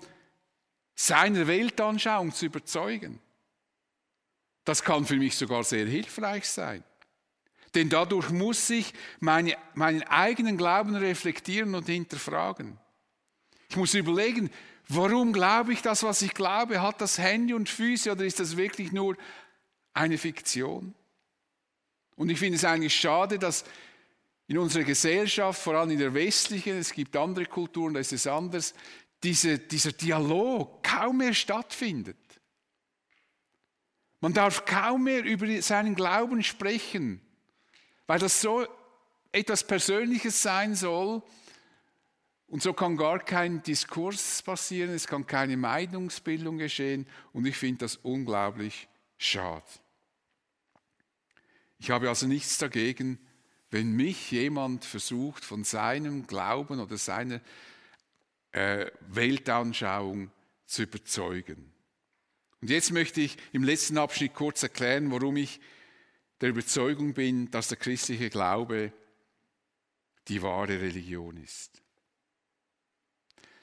seiner 0.95 1.47
Weltanschauung 1.47 2.33
zu 2.33 2.47
überzeugen. 2.47 3.19
Das 4.63 4.83
kann 4.83 5.05
für 5.05 5.17
mich 5.17 5.35
sogar 5.35 5.63
sehr 5.63 5.85
hilfreich 5.85 6.49
sein. 6.49 6.83
Denn 7.75 7.89
dadurch 7.89 8.31
muss 8.31 8.67
ich 8.69 8.93
meine, 9.19 9.55
meinen 9.75 10.01
eigenen 10.03 10.57
Glauben 10.57 10.95
reflektieren 10.95 11.75
und 11.75 11.85
hinterfragen. 11.85 12.79
Ich 13.69 13.75
muss 13.75 13.93
überlegen, 13.93 14.49
warum 14.87 15.33
glaube 15.33 15.73
ich 15.73 15.81
das, 15.81 16.03
was 16.03 16.21
ich 16.21 16.33
glaube? 16.33 16.81
Hat 16.81 17.01
das 17.01 17.17
Hände 17.17 17.55
und 17.55 17.69
Füße 17.69 18.11
oder 18.11 18.25
ist 18.25 18.39
das 18.39 18.57
wirklich 18.57 18.91
nur 18.91 19.17
eine 19.93 20.17
Fiktion? 20.17 20.93
Und 22.15 22.29
ich 22.29 22.39
finde 22.39 22.57
es 22.57 22.65
eigentlich 22.65 22.95
schade, 22.95 23.37
dass 23.39 23.65
in 24.47 24.57
unserer 24.57 24.83
Gesellschaft, 24.83 25.61
vor 25.61 25.75
allem 25.75 25.91
in 25.91 25.99
der 25.99 26.13
westlichen, 26.13 26.77
es 26.77 26.93
gibt 26.93 27.15
andere 27.15 27.45
Kulturen, 27.45 27.93
da 27.93 27.99
ist 27.99 28.13
es 28.13 28.27
anders, 28.27 28.73
diese, 29.23 29.57
dieser 29.57 29.91
Dialog 29.91 30.83
kaum 30.83 31.17
mehr 31.17 31.33
stattfindet. 31.33 32.17
Man 34.21 34.33
darf 34.33 34.65
kaum 34.65 35.03
mehr 35.03 35.23
über 35.23 35.61
seinen 35.61 35.95
Glauben 35.95 36.43
sprechen, 36.43 37.21
weil 38.07 38.19
das 38.19 38.41
so 38.41 38.65
etwas 39.31 39.65
Persönliches 39.65 40.41
sein 40.41 40.75
soll. 40.75 41.21
Und 42.47 42.61
so 42.61 42.73
kann 42.73 42.95
gar 42.95 43.19
kein 43.19 43.63
Diskurs 43.63 44.41
passieren, 44.43 44.91
es 44.91 45.07
kann 45.07 45.25
keine 45.25 45.57
Meinungsbildung 45.57 46.57
geschehen. 46.57 47.07
Und 47.33 47.45
ich 47.45 47.57
finde 47.57 47.79
das 47.79 47.97
unglaublich 47.97 48.87
schade. 49.17 49.65
Ich 51.79 51.89
habe 51.89 52.09
also 52.09 52.27
nichts 52.27 52.57
dagegen, 52.57 53.19
wenn 53.71 53.91
mich 53.91 54.31
jemand 54.31 54.85
versucht, 54.85 55.43
von 55.43 55.63
seinem 55.63 56.27
Glauben 56.27 56.79
oder 56.79 56.97
seiner 56.97 57.41
äh, 58.51 58.89
Weltanschauung 59.07 60.31
zu 60.65 60.83
überzeugen. 60.83 61.73
Und 62.61 62.69
jetzt 62.69 62.91
möchte 62.91 63.21
ich 63.21 63.37
im 63.51 63.63
letzten 63.63 63.97
Abschnitt 63.97 64.33
kurz 64.33 64.63
erklären, 64.63 65.11
warum 65.11 65.35
ich 65.37 65.59
der 66.41 66.49
Überzeugung 66.49 67.13
bin, 67.13 67.51
dass 67.51 67.67
der 67.67 67.77
christliche 67.77 68.29
Glaube 68.29 68.93
die 70.27 70.41
wahre 70.41 70.79
Religion 70.81 71.37
ist. 71.37 71.84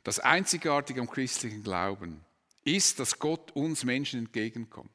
Das 0.03 0.19
Einzigartige 0.19 1.01
am 1.01 1.11
christlichen 1.11 1.63
Glauben 1.63 2.25
ist, 2.65 2.99
dass 2.99 3.19
Gott 3.19 3.53
uns 3.53 3.85
Menschen 3.85 4.21
entgegenkommt. 4.21 4.91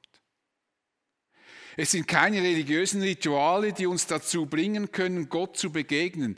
Es 1.75 1.91
sind 1.91 2.07
keine 2.07 2.41
religiösen 2.41 3.01
Rituale, 3.01 3.71
die 3.71 3.85
uns 3.85 4.07
dazu 4.07 4.47
bringen 4.47 4.91
können, 4.91 5.29
Gott 5.29 5.57
zu 5.57 5.71
begegnen. 5.71 6.37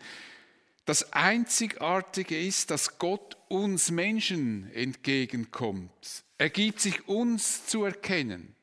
Das 0.85 1.13
Einzigartige 1.13 2.37
ist, 2.37 2.71
dass 2.71 2.97
Gott 2.99 3.37
uns 3.47 3.89
Menschen 3.89 4.69
entgegenkommt. 4.73 6.23
Er 6.37 6.49
gibt 6.49 6.81
sich 6.81 7.07
uns 7.07 7.65
zu 7.67 7.85
erkennen. 7.85 8.55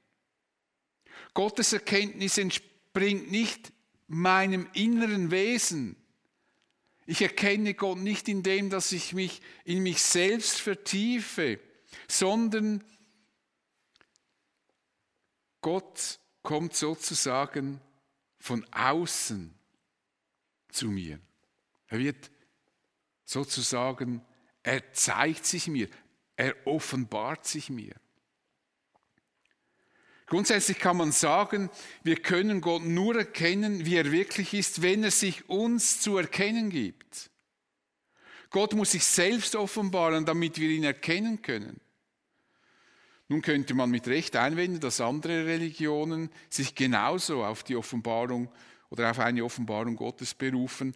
Gottes 1.35 1.73
Erkenntnis 1.73 2.37
entspringt 2.37 3.31
nicht 3.31 3.73
meinem 4.07 4.69
inneren 4.73 5.31
Wesen. 5.31 5.97
Ich 7.07 7.23
erkenne 7.23 7.75
Gott 7.75 7.99
nicht 7.99 8.29
in 8.29 8.43
dem, 8.43 8.69
dass 8.69 8.93
ich 8.93 9.13
mich 9.13 9.41
in 9.65 9.83
mich 9.83 10.03
selbst 10.03 10.61
vertiefe, 10.61 11.61
sondern 12.09 12.85
Gott 15.61 16.19
kommt 16.43 16.75
sozusagen 16.75 17.81
von 18.39 18.65
außen 18.73 19.55
zu 20.69 20.89
mir. 20.89 21.21
Er 21.89 21.99
wird 21.99 22.31
sozusagen, 23.25 24.25
er 24.63 24.93
zeigt 24.93 25.47
sich 25.47 25.69
mir, 25.69 25.89
er 26.37 26.55
offenbart 26.67 27.47
sich 27.47 27.71
mir. 27.71 27.95
Grundsätzlich 30.27 30.79
kann 30.79 30.97
man 30.97 31.13
sagen, 31.13 31.71
wir 32.03 32.17
können 32.17 32.61
Gott 32.61 32.83
nur 32.83 33.17
erkennen, 33.17 33.87
wie 33.87 33.95
er 33.95 34.11
wirklich 34.11 34.55
ist, 34.55 34.83
wenn 34.83 35.05
er 35.05 35.13
sich 35.13 35.49
uns 35.49 36.01
zu 36.01 36.17
erkennen 36.17 36.69
gibt. 36.71 37.31
Gott 38.51 38.75
muss 38.75 38.93
sich 38.93 39.05
selbst 39.05 39.55
offenbaren, 39.55 40.25
damit 40.25 40.59
wir 40.59 40.69
ihn 40.69 40.85
erkennen 40.85 41.43
können. 41.43 41.81
Nun 43.29 43.43
könnte 43.43 43.75
man 43.75 43.91
mit 43.91 44.07
Recht 44.07 44.37
einwenden, 44.37 44.81
dass 44.81 45.01
andere 45.01 45.47
Religionen 45.47 46.31
sich 46.49 46.75
genauso 46.75 47.45
auf 47.45 47.65
die 47.65 47.77
Offenbarung 47.77 48.49
oder 48.91 49.11
auf 49.11 49.19
eine 49.19 49.45
Offenbarung 49.45 49.97
Gottes 49.97 50.35
berufen. 50.35 50.95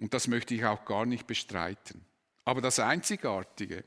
Und 0.00 0.12
das 0.12 0.26
möchte 0.26 0.54
ich 0.54 0.64
auch 0.64 0.84
gar 0.84 1.06
nicht 1.06 1.26
bestreiten. 1.26 2.04
Aber 2.44 2.60
das 2.60 2.80
Einzigartige, 2.80 3.84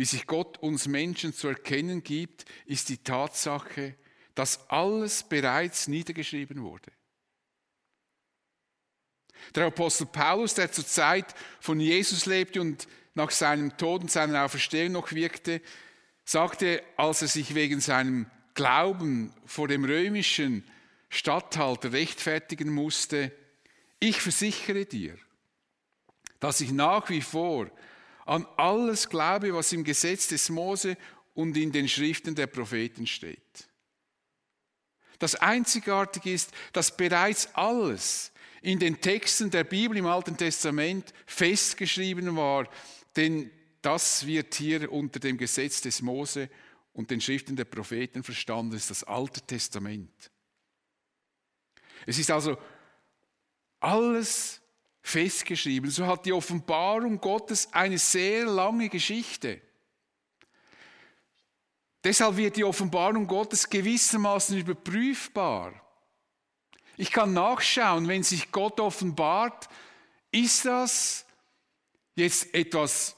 wie 0.00 0.06
sich 0.06 0.26
Gott 0.26 0.56
uns 0.56 0.88
Menschen 0.88 1.34
zu 1.34 1.48
erkennen 1.48 2.02
gibt, 2.02 2.46
ist 2.64 2.88
die 2.88 2.96
Tatsache, 2.96 3.96
dass 4.34 4.70
alles 4.70 5.24
bereits 5.24 5.88
niedergeschrieben 5.88 6.62
wurde. 6.62 6.90
Der 9.54 9.66
Apostel 9.66 10.06
Paulus, 10.06 10.54
der 10.54 10.72
zur 10.72 10.86
Zeit 10.86 11.34
von 11.60 11.80
Jesus 11.80 12.24
lebte 12.24 12.62
und 12.62 12.88
nach 13.12 13.30
seinem 13.30 13.76
Tod 13.76 14.00
und 14.00 14.10
seiner 14.10 14.42
Auferstehung 14.42 14.92
noch 14.92 15.12
wirkte, 15.12 15.60
sagte, 16.24 16.82
als 16.96 17.20
er 17.20 17.28
sich 17.28 17.54
wegen 17.54 17.82
seinem 17.82 18.24
Glauben 18.54 19.34
vor 19.44 19.68
dem 19.68 19.84
römischen 19.84 20.64
Statthalter 21.10 21.92
rechtfertigen 21.92 22.70
musste, 22.70 23.32
ich 23.98 24.22
versichere 24.22 24.86
dir, 24.86 25.18
dass 26.38 26.62
ich 26.62 26.72
nach 26.72 27.10
wie 27.10 27.20
vor 27.20 27.70
an 28.30 28.46
alles 28.56 29.08
glaube, 29.08 29.52
was 29.52 29.72
im 29.72 29.82
Gesetz 29.82 30.28
des 30.28 30.50
Mose 30.50 30.96
und 31.34 31.56
in 31.56 31.72
den 31.72 31.88
Schriften 31.88 32.36
der 32.36 32.46
Propheten 32.46 33.04
steht. 33.08 33.68
Das 35.18 35.34
Einzigartige 35.34 36.32
ist, 36.32 36.52
dass 36.72 36.96
bereits 36.96 37.52
alles 37.56 38.30
in 38.62 38.78
den 38.78 39.00
Texten 39.00 39.50
der 39.50 39.64
Bibel 39.64 39.96
im 39.96 40.06
Alten 40.06 40.36
Testament 40.36 41.12
festgeschrieben 41.26 42.36
war, 42.36 42.68
denn 43.16 43.50
das 43.82 44.24
wird 44.24 44.54
hier 44.54 44.92
unter 44.92 45.18
dem 45.18 45.36
Gesetz 45.36 45.80
des 45.80 46.00
Mose 46.00 46.48
und 46.92 47.10
den 47.10 47.20
Schriften 47.20 47.56
der 47.56 47.64
Propheten 47.64 48.22
verstanden, 48.22 48.76
ist 48.76 48.90
das 48.90 49.02
Alte 49.02 49.40
Testament. 49.40 50.30
Es 52.06 52.16
ist 52.16 52.30
also 52.30 52.56
alles 53.80 54.59
festgeschrieben. 55.10 55.90
So 55.90 56.06
hat 56.06 56.24
die 56.24 56.32
Offenbarung 56.32 57.20
Gottes 57.20 57.72
eine 57.72 57.98
sehr 57.98 58.46
lange 58.46 58.88
Geschichte. 58.88 59.60
Deshalb 62.02 62.36
wird 62.36 62.56
die 62.56 62.64
Offenbarung 62.64 63.26
Gottes 63.26 63.68
gewissermaßen 63.68 64.56
überprüfbar. 64.56 65.74
Ich 66.96 67.10
kann 67.10 67.32
nachschauen, 67.32 68.08
wenn 68.08 68.22
sich 68.22 68.52
Gott 68.52 68.80
offenbart, 68.80 69.68
ist 70.30 70.64
das 70.64 71.26
jetzt 72.14 72.54
etwas 72.54 73.16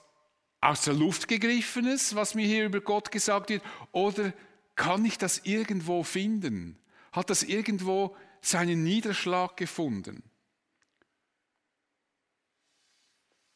aus 0.61 0.83
der 0.83 0.94
Luft 0.94 1.28
gegriffenes, 1.28 2.14
was 2.14 2.35
mir 2.35 2.46
hier 2.46 2.64
über 2.66 2.81
Gott 2.81 3.11
gesagt 3.11 3.50
wird, 3.50 3.62
oder 3.90 4.33
kann 4.74 5.05
ich 5.05 5.18
das 5.18 5.38
irgendwo 5.38 6.02
finden? 6.02 6.78
Hat 7.11 7.31
das 7.31 7.42
irgendwo 7.42 8.16
seinen 8.40 8.85
Niederschlag 8.85 9.57
gefunden? 9.57 10.22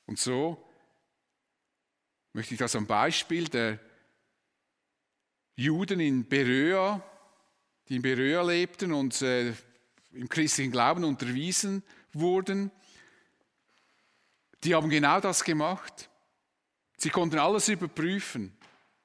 Und 0.07 0.19
so 0.19 0.63
möchte 2.33 2.55
ich 2.55 2.59
das 2.59 2.77
am 2.77 2.87
Beispiel 2.87 3.49
der 3.49 3.79
Juden 5.57 6.01
in 6.01 6.29
Beröa, 6.29 7.03
die 7.89 7.97
in 7.97 8.03
Beröa 8.03 8.43
lebten 8.43 8.93
und 8.93 9.21
äh, 9.23 9.55
im 10.13 10.29
christlichen 10.29 10.71
Glauben 10.71 11.05
unterwiesen 11.05 11.83
wurden, 12.13 12.71
die 14.65 14.75
haben 14.75 14.91
genau 14.91 15.21
das 15.21 15.45
gemacht. 15.45 16.09
Sie 16.97 17.11
konnten 17.11 17.39
alles 17.39 17.69
überprüfen. 17.69 18.57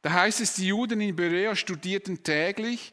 Da 0.02 0.12
heißt 0.12 0.42
es, 0.42 0.56
die 0.56 0.68
Juden 0.68 1.02
in 1.02 1.16
Berea 1.16 1.56
studierten 1.56 2.24
täglich 2.24 2.92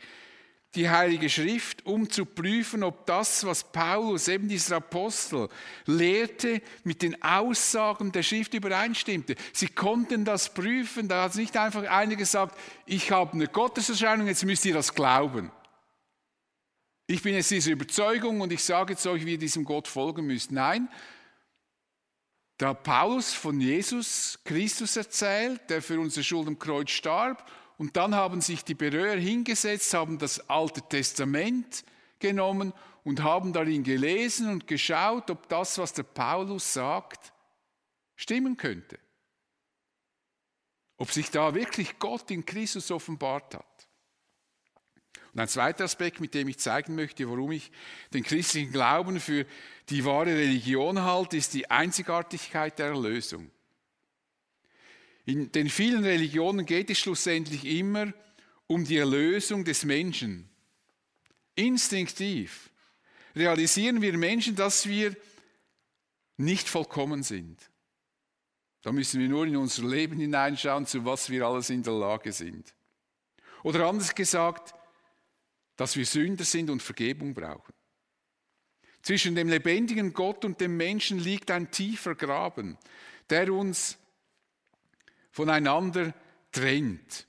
die 0.75 0.91
Heilige 0.91 1.31
Schrift, 1.31 1.85
um 1.87 2.11
zu 2.11 2.27
prüfen, 2.27 2.83
ob 2.83 3.07
das, 3.07 3.45
was 3.45 3.65
Paulus, 3.73 4.29
eben 4.29 4.49
dieser 4.49 4.77
Apostel, 4.77 5.49
lehrte, 5.87 6.61
mit 6.85 7.03
den 7.03 7.23
Aussagen 7.23 8.13
der 8.13 8.23
Schrift 8.23 8.53
übereinstimmte. 8.53 9.35
Sie 9.53 9.69
konnten 9.69 10.25
das 10.25 10.53
prüfen. 10.53 11.09
Da 11.09 11.25
hat 11.25 11.35
nicht 11.37 11.57
einfach 11.57 11.89
einer 11.89 12.17
gesagt, 12.17 12.59
ich 12.85 13.11
habe 13.11 13.33
eine 13.33 13.49
Gotteserscheinung, 13.49 14.27
jetzt 14.27 14.45
müsst 14.45 14.65
ihr 14.67 14.75
das 14.75 14.95
glauben. 14.95 15.51
ich 17.07 17.23
bin 17.23 17.35
jetzt 17.35 17.51
dieser 17.51 17.73
Überzeugung 17.73 18.43
und 18.43 18.53
ich 18.53 18.63
sage 18.63 18.93
jetzt 18.93 19.07
euch, 19.07 19.25
wie 19.25 19.33
ihr 19.33 19.39
diesem 19.39 19.65
Gott 19.65 19.89
folgen 19.89 20.27
müsst. 20.27 20.53
Nein, 20.53 20.91
da 22.59 22.75
Paulus 22.75 23.33
von 23.33 23.61
Jesus 23.61 24.39
Christus 24.45 24.97
erzählt, 24.97 25.71
der 25.71 25.81
für 25.81 25.99
unsere 25.99 26.25
Schuld 26.25 26.49
am 26.49 26.59
Kreuz 26.59 26.91
starb, 26.91 27.49
und 27.79 27.97
dann 27.97 28.15
haben 28.15 28.41
sich 28.41 28.65
die 28.65 28.75
Beröer 28.75 29.17
hingesetzt, 29.17 29.95
haben 29.95 30.19
das 30.19 30.51
Alte 30.51 30.83
Testament 30.83 31.85
genommen 32.19 32.73
und 33.05 33.23
haben 33.23 33.53
darin 33.53 33.85
gelesen 33.85 34.51
und 34.51 34.67
geschaut, 34.67 35.31
ob 35.31 35.49
das, 35.49 35.79
was 35.79 35.93
der 35.93 36.03
Paulus 36.03 36.73
sagt, 36.73 37.33
stimmen 38.17 38.57
könnte. 38.57 38.99
Ob 40.97 41.13
sich 41.13 41.31
da 41.31 41.55
wirklich 41.55 42.01
Gott 42.01 42.31
in 42.33 42.45
Christus 42.45 42.91
offenbart 42.91 43.55
hat. 43.55 43.89
Und 45.33 45.41
ein 45.41 45.49
zweiter 45.49 45.85
Aspekt, 45.85 46.21
mit 46.21 46.35
dem 46.35 46.49
ich 46.49 46.59
zeigen 46.59 46.97
möchte, 46.97 47.31
warum 47.31 47.53
ich 47.53 47.71
den 48.13 48.25
christlichen 48.25 48.73
Glauben 48.73 49.21
für 49.21 49.47
die 49.89 50.05
wahre 50.05 50.35
Religion 50.35 51.03
halte, 51.03 51.37
ist 51.37 51.55
die 51.55 51.71
Einzigartigkeit 51.71 52.77
der 52.81 52.87
Erlösung. 52.87 53.53
In 55.29 55.53
den 55.53 55.69
vielen 55.69 56.05
Religionen 56.05 56.65
geht 56.65 56.89
es 56.89 57.01
schlussendlich 57.01 57.67
immer 57.67 58.15
um 58.67 58.87
die 58.87 58.97
Erlösung 58.97 59.63
des 59.63 59.85
Menschen. 59.85 60.49
Instinktiv 61.55 62.71
realisieren 63.37 64.01
wir 64.01 64.17
Menschen, 64.17 64.57
dass 64.57 64.89
wir 64.89 65.15
nicht 66.39 66.67
vollkommen 66.67 67.23
sind. 67.23 67.61
Da 68.81 68.91
müssen 68.91 69.21
wir 69.21 69.29
nur 69.29 69.47
in 69.47 69.59
unser 69.59 69.87
Leben 69.87 70.19
hineinschauen, 70.19 70.87
zu 70.87 71.05
was 71.05 71.29
wir 71.29 71.45
alles 71.45 71.69
in 71.69 71.83
der 71.83 71.93
Lage 71.93 72.33
sind. 72.33 72.75
Oder 73.65 73.87
anders 73.87 74.15
gesagt, 74.15 74.75
dass 75.77 75.95
wir 75.95 76.07
Sünder 76.07 76.45
sind 76.45 76.71
und 76.71 76.83
Vergebung 76.83 77.35
brauchen. 77.35 77.75
Zwischen 79.03 79.35
dem 79.35 79.51
lebendigen 79.51 80.15
Gott 80.15 80.47
und 80.47 80.59
dem 80.59 80.79
Menschen 80.79 81.19
liegt 81.19 81.51
ein 81.51 81.71
tiefer 81.71 82.15
Graben, 82.15 82.79
der 83.29 83.53
uns 83.53 83.99
voneinander 85.39 86.13
trennt. 86.51 87.29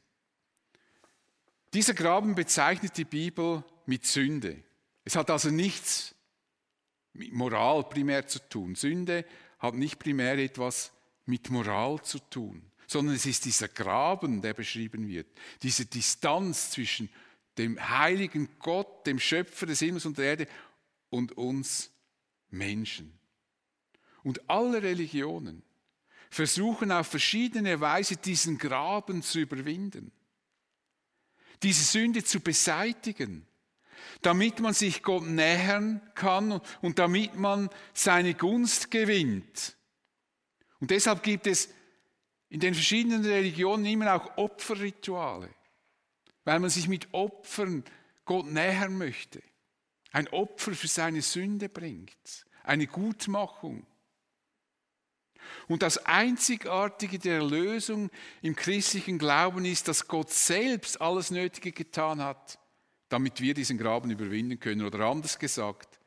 Dieser 1.76 1.94
Graben 1.94 2.34
bezeichnet 2.34 2.98
die 2.98 3.06
Bibel 3.06 3.64
mit 3.86 4.04
Sünde. 4.04 4.64
Es 5.04 5.16
hat 5.16 5.30
also 5.30 5.52
nichts 5.52 6.16
mit 7.14 7.32
Moral 7.34 7.84
primär 7.84 8.26
zu 8.26 8.40
tun. 8.50 8.74
Sünde 8.74 9.26
hat 9.60 9.76
nicht 9.76 10.00
primär 10.00 10.40
etwas 10.40 10.92
mit 11.28 11.52
Moral 11.52 12.02
zu 12.02 12.18
tun, 12.18 12.64
sondern 12.88 13.14
es 13.14 13.28
ist 13.28 13.46
dieser 13.46 13.68
Graben, 13.68 14.42
der 14.42 14.56
beschrieben 14.56 15.08
wird, 15.08 15.28
diese 15.62 15.86
Distanz 15.86 16.72
zwischen 16.72 17.10
dem 17.60 17.80
heiligen 17.92 18.50
Gott, 18.58 19.06
dem 19.06 19.20
Schöpfer 19.20 19.68
des 19.68 19.82
Himmels 19.82 20.08
und 20.08 20.18
der 20.18 20.26
Erde 20.26 20.48
und 21.12 21.34
uns 21.34 21.92
Menschen. 22.50 23.20
Und 24.24 24.50
alle 24.50 24.82
Religionen 24.82 25.62
versuchen 26.30 26.92
auf 26.92 27.08
verschiedene 27.08 27.80
Weise 27.82 28.18
diesen 28.18 28.58
Graben 28.58 29.22
zu 29.22 29.40
überwinden, 29.40 30.12
diese 31.64 31.84
Sünde 31.84 32.24
zu 32.24 32.40
beseitigen, 32.40 33.46
damit 34.22 34.60
man 34.60 34.74
sich 34.74 35.04
Gott 35.04 35.26
nähern 35.26 36.02
kann 36.16 36.62
und 36.82 37.00
damit 37.00 37.36
man 37.36 37.70
seine 37.94 38.34
Gunst 38.34 38.92
gewinnt. 38.92 39.78
Und 40.80 40.92
deshalb 40.92 41.24
gibt 41.24 41.48
es 41.48 41.70
in 42.50 42.60
den 42.60 42.74
verschiedenen 42.74 43.26
Religionen 43.26 43.86
immer 43.86 44.16
auch 44.16 44.38
Opferrituale 44.38 45.54
weil 46.50 46.60
man 46.60 46.72
sich 46.72 46.88
mit 46.88 47.14
Opfern 47.14 47.84
Gott 48.26 48.48
nähern 48.48 48.98
möchte. 48.98 49.44
Ein 50.12 50.28
Opfer 50.30 50.74
für 50.74 50.88
seine 50.88 51.22
Sünde 51.22 51.70
bringt, 51.70 52.48
eine 52.64 52.88
Gutmachung. 52.88 53.86
Und 55.68 55.82
das 55.82 56.06
Einzigartige 56.06 57.20
der 57.20 57.38
Erlösung 57.38 58.10
im 58.42 58.56
christlichen 58.56 59.18
Glauben 59.18 59.66
ist, 59.66 59.88
dass 59.88 60.08
Gott 60.08 60.32
selbst 60.32 61.00
alles 61.02 61.32
Nötige 61.32 61.72
getan 61.72 62.24
hat, 62.24 62.60
damit 63.10 63.42
wir 63.42 63.54
diesen 63.54 63.78
Graben 63.78 64.10
überwinden 64.10 64.60
können. 64.60 64.86
Oder 64.86 65.02
anders 65.02 65.38
gesagt, 65.38 66.00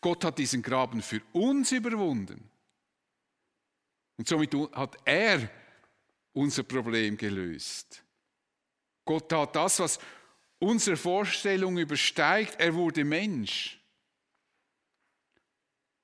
Gott 0.00 0.24
hat 0.24 0.38
diesen 0.38 0.62
Graben 0.62 1.02
für 1.02 1.20
uns 1.32 1.72
überwunden. 1.72 2.50
Und 4.16 4.28
somit 4.28 4.54
hat 4.72 4.96
er 5.04 5.50
unser 6.32 6.62
Problem 6.62 7.16
gelöst. 7.16 8.02
Gott 9.04 9.28
tat 9.28 9.54
das, 9.56 9.80
was 9.80 9.98
unsere 10.58 10.96
Vorstellung 10.96 11.78
übersteigt. 11.78 12.56
Er 12.58 12.74
wurde 12.74 13.04
Mensch. 13.04 13.80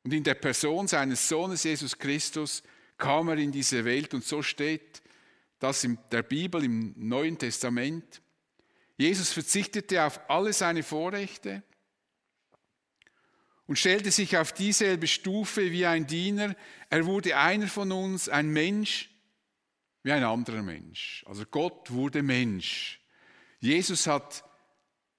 Und 0.04 0.12
in 0.12 0.24
der 0.24 0.34
Person 0.34 0.88
seines 0.88 1.28
Sohnes 1.28 1.62
Jesus 1.62 1.96
Christus 1.96 2.62
kam 3.02 3.26
er 3.26 3.36
in 3.36 3.50
diese 3.50 3.84
Welt 3.84 4.14
und 4.14 4.24
so 4.24 4.42
steht 4.42 5.02
das 5.58 5.82
in 5.82 5.98
der 6.12 6.22
Bibel 6.22 6.62
im 6.62 6.94
Neuen 6.96 7.36
Testament. 7.36 8.22
Jesus 8.96 9.32
verzichtete 9.32 10.04
auf 10.04 10.20
alle 10.30 10.52
seine 10.52 10.84
Vorrechte 10.84 11.64
und 13.66 13.76
stellte 13.76 14.12
sich 14.12 14.36
auf 14.36 14.52
dieselbe 14.52 15.08
Stufe 15.08 15.72
wie 15.72 15.84
ein 15.84 16.06
Diener. 16.06 16.54
Er 16.90 17.04
wurde 17.04 17.36
einer 17.36 17.66
von 17.66 17.90
uns, 17.90 18.28
ein 18.28 18.50
Mensch, 18.50 19.10
wie 20.04 20.12
ein 20.12 20.22
anderer 20.22 20.62
Mensch. 20.62 21.24
Also 21.26 21.44
Gott 21.44 21.90
wurde 21.90 22.22
Mensch. 22.22 23.00
Jesus 23.58 24.06
hat 24.06 24.44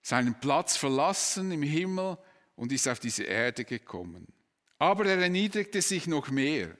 seinen 0.01 0.39
Platz 0.39 0.77
verlassen 0.77 1.51
im 1.51 1.63
Himmel 1.63 2.17
und 2.55 2.71
ist 2.71 2.87
auf 2.87 3.01
diese 3.01 3.23
Erde 3.23 3.65
gekommen. 3.65 4.31
Aber 4.79 5.05
er 5.05 5.19
erniedrigte 5.19 5.81
sich 5.81 6.07
noch 6.07 6.29
mehr. 6.29 6.77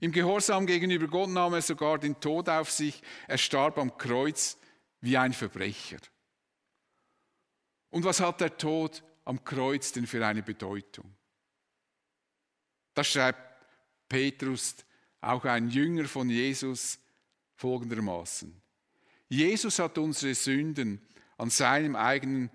Im 0.00 0.12
Gehorsam 0.12 0.66
gegenüber 0.66 1.06
Gott 1.08 1.30
nahm 1.30 1.54
er 1.54 1.62
sogar 1.62 1.98
den 1.98 2.20
Tod 2.20 2.48
auf 2.48 2.70
sich. 2.70 3.02
Er 3.26 3.38
starb 3.38 3.78
am 3.78 3.96
Kreuz 3.96 4.58
wie 5.00 5.16
ein 5.16 5.32
Verbrecher. 5.32 5.98
Und 7.90 8.04
was 8.04 8.20
hat 8.20 8.40
der 8.40 8.56
Tod 8.56 9.02
am 9.24 9.42
Kreuz 9.42 9.92
denn 9.92 10.06
für 10.06 10.24
eine 10.26 10.42
Bedeutung? 10.42 11.14
Das 12.92 13.08
schreibt 13.08 13.66
Petrus, 14.08 14.76
auch 15.20 15.44
ein 15.44 15.70
Jünger 15.70 16.04
von 16.04 16.28
Jesus, 16.28 16.98
folgendermaßen. 17.54 18.60
Jesus 19.28 19.78
hat 19.78 19.98
unsere 19.98 20.34
Sünden 20.34 21.00
an 21.38 21.50
seinem 21.50 21.96
eigenen 21.96 22.50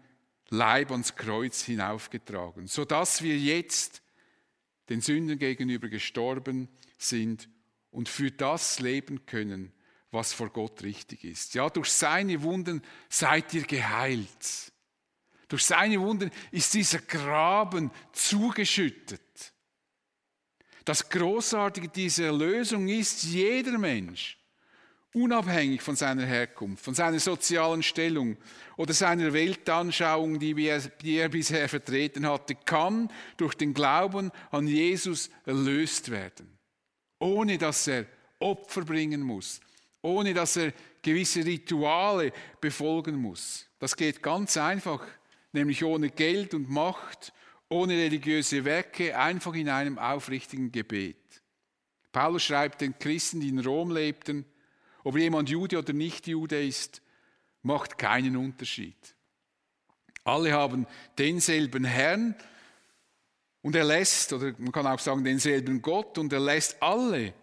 Leib 0.49 0.91
ans 0.91 1.15
Kreuz 1.15 1.63
hinaufgetragen, 1.63 2.67
sodass 2.67 3.21
wir 3.23 3.37
jetzt 3.37 4.01
den 4.89 5.01
Sünden 5.01 5.39
gegenüber 5.39 5.89
gestorben 5.89 6.67
sind 6.67 6.80
und 7.91 8.09
für 8.09 8.31
das 8.31 8.79
leben 8.79 9.25
können, 9.25 9.71
was 10.11 10.33
vor 10.33 10.49
Gott 10.49 10.83
richtig 10.83 11.23
ist. 11.23 11.53
Ja, 11.53 11.69
durch 11.69 11.89
seine 11.89 12.41
Wunden 12.41 12.81
seid 13.09 13.53
ihr 13.53 13.63
geheilt. 13.63 14.71
Durch 15.47 15.65
seine 15.65 15.99
Wunden 15.99 16.31
ist 16.51 16.73
dieser 16.73 16.99
Graben 16.99 17.91
zugeschüttet. 18.13 19.21
Das 20.85 21.09
Großartige 21.09 21.89
dieser 21.89 22.25
Erlösung 22.25 22.87
ist, 22.87 23.23
jeder 23.23 23.77
Mensch, 23.77 24.37
unabhängig 25.13 25.81
von 25.81 25.95
seiner 25.95 26.25
Herkunft, 26.25 26.83
von 26.83 26.95
seiner 26.95 27.19
sozialen 27.19 27.83
Stellung 27.83 28.37
oder 28.77 28.93
seiner 28.93 29.33
Weltanschauung, 29.33 30.39
die 30.39 30.59
er, 30.63 30.79
die 30.79 31.17
er 31.17 31.29
bisher 31.29 31.67
vertreten 31.69 32.27
hatte, 32.27 32.55
kann 32.55 33.11
durch 33.37 33.55
den 33.55 33.73
Glauben 33.73 34.31
an 34.51 34.67
Jesus 34.67 35.29
erlöst 35.45 36.11
werden, 36.11 36.57
ohne 37.21 37.57
dass 37.57 37.87
er 37.87 38.05
Opfer 38.39 38.81
bringen 38.81 39.21
muss, 39.21 39.61
ohne 40.01 40.33
dass 40.33 40.57
er 40.57 40.73
gewisse 41.01 41.45
Rituale 41.45 42.33
befolgen 42.59 43.15
muss. 43.15 43.67
Das 43.79 43.95
geht 43.95 44.23
ganz 44.23 44.57
einfach, 44.57 45.05
nämlich 45.53 45.83
ohne 45.83 46.09
Geld 46.09 46.53
und 46.53 46.69
Macht, 46.69 47.31
ohne 47.69 47.93
religiöse 47.93 48.65
Werke, 48.65 49.17
einfach 49.17 49.53
in 49.53 49.69
einem 49.69 49.99
aufrichtigen 49.99 50.71
Gebet. 50.71 51.15
Paulus 52.11 52.43
schreibt 52.43 52.81
den 52.81 52.97
Christen, 52.97 53.39
die 53.39 53.49
in 53.49 53.59
Rom 53.59 53.91
lebten, 53.91 54.45
ob 55.03 55.15
jemand 55.15 55.49
Jude 55.49 55.77
oder 55.77 55.93
nicht 55.93 56.27
Jude 56.27 56.63
ist, 56.63 57.01
macht 57.61 57.97
keinen 57.97 58.35
Unterschied. 58.35 59.15
Alle 60.23 60.53
haben 60.53 60.87
denselben 61.17 61.85
Herrn 61.85 62.35
und 63.61 63.75
er 63.75 63.83
lässt, 63.83 64.33
oder 64.33 64.53
man 64.57 64.71
kann 64.71 64.87
auch 64.87 64.99
sagen, 64.99 65.23
denselben 65.23 65.81
Gott 65.81 66.17
und 66.17 66.33
er 66.33 66.39
lässt 66.39 66.81
alle, 66.81 67.33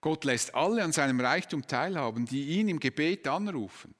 Gott 0.00 0.24
lässt 0.24 0.54
alle 0.54 0.82
an 0.82 0.92
seinem 0.92 1.20
Reichtum 1.20 1.66
teilhaben, 1.66 2.26
die 2.26 2.58
ihn 2.58 2.68
im 2.68 2.80
Gebet 2.80 3.26
anrufen. 3.26 3.94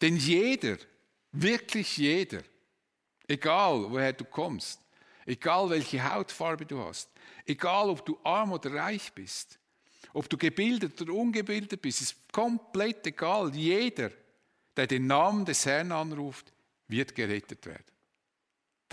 Denn 0.00 0.16
jeder, 0.16 0.76
wirklich 1.32 1.96
jeder, 1.96 2.42
egal 3.28 3.90
woher 3.90 4.12
du 4.12 4.24
kommst, 4.24 4.80
egal 5.26 5.70
welche 5.70 6.12
Hautfarbe 6.12 6.66
du 6.66 6.78
hast, 6.80 7.10
egal 7.46 7.90
ob 7.90 8.04
du 8.04 8.18
arm 8.22 8.52
oder 8.52 8.74
reich 8.74 9.12
bist, 9.12 9.58
ob 10.12 10.28
du 10.28 10.36
gebildet 10.36 11.00
oder 11.02 11.12
ungebildet 11.12 11.82
bist, 11.82 12.02
ist 12.02 12.32
komplett 12.32 13.06
egal. 13.06 13.54
Jeder, 13.54 14.10
der 14.76 14.86
den 14.86 15.06
Namen 15.06 15.44
des 15.44 15.66
Herrn 15.66 15.92
anruft, 15.92 16.52
wird 16.88 17.14
gerettet 17.14 17.66
werden. 17.66 17.93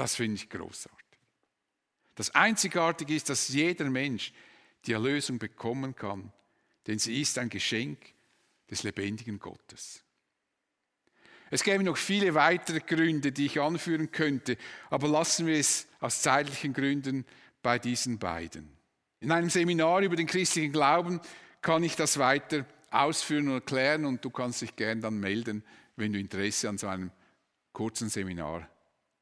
Das 0.02 0.16
finde 0.16 0.34
ich 0.34 0.50
großartig. 0.50 1.20
Das 2.16 2.34
Einzigartige 2.34 3.14
ist, 3.14 3.30
dass 3.30 3.50
jeder 3.50 3.88
Mensch 3.88 4.34
die 4.88 4.94
Erlösung 4.94 5.38
bekommen 5.38 5.96
kann, 5.96 6.34
denn 6.88 6.98
sie 6.98 7.22
ist 7.22 7.38
ein 7.38 7.50
Geschenk 7.50 8.00
des 8.68 8.82
lebendigen 8.82 9.38
Gottes. 9.38 10.04
Es 11.52 11.62
gäbe 11.62 11.84
noch 11.84 11.98
viele 11.98 12.34
weitere 12.34 12.80
Gründe, 12.80 13.32
die 13.32 13.46
ich 13.46 13.62
anführen 13.62 14.12
könnte, 14.12 14.58
aber 14.90 15.08
lassen 15.08 15.46
wir 15.46 15.60
es 15.60 15.88
aus 16.00 16.24
zeitlichen 16.24 16.74
Gründen 16.74 17.24
bei 17.62 17.78
diesen 17.78 18.18
beiden. 18.18 18.76
In 19.20 19.32
einem 19.32 19.52
Seminar 19.52 20.02
über 20.02 20.16
den 20.16 20.26
christlichen 20.26 20.72
Glauben 20.72 21.22
kann 21.62 21.84
ich 21.84 21.96
das 21.96 22.18
weiter 22.18 22.66
ausführen 22.90 23.50
und 23.50 23.54
erklären 23.54 24.06
und 24.06 24.26
du 24.26 24.32
kannst 24.32 24.64
dich 24.64 24.76
gern 24.76 25.00
dann 25.00 25.20
melden, 25.20 25.64
wenn 25.96 26.12
du 26.12 26.18
Interesse 26.18 26.70
an 26.70 26.80
so 26.80 26.88
einem 26.88 27.12
kurzen 27.72 28.10
Seminar 28.10 28.68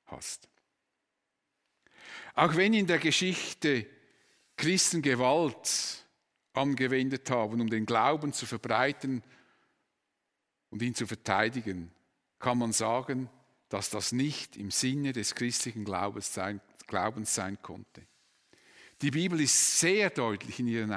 hast. 0.05 0.48
Auch 2.39 2.55
wenn 2.55 2.73
in 2.73 2.87
der 2.87 2.99
Geschichte 2.99 3.85
Christen 4.55 5.01
Gewalt 5.01 6.05
angewendet 6.53 7.29
haben, 7.29 7.59
um 7.59 7.69
den 7.69 7.85
Glauben 7.85 8.31
zu 8.31 8.45
verbreiten 8.45 9.21
und 10.69 10.81
ihn 10.81 10.95
zu 10.95 11.05
verteidigen, 11.05 11.91
kann 12.39 12.57
man 12.57 12.71
sagen, 12.71 13.29
dass 13.67 13.89
das 13.89 14.13
nicht 14.13 14.55
im 14.55 14.71
Sinne 14.71 15.11
des 15.11 15.35
christlichen 15.35 15.83
Glaubens 15.83 16.33
sein, 16.33 16.61
Glaubens 16.87 17.35
sein 17.35 17.61
konnte. 17.61 18.03
Die 19.01 19.11
Bibel 19.11 19.41
ist 19.41 19.81
sehr 19.81 20.09
deutlich 20.09 20.61
in 20.61 20.69
ihren, 20.69 20.93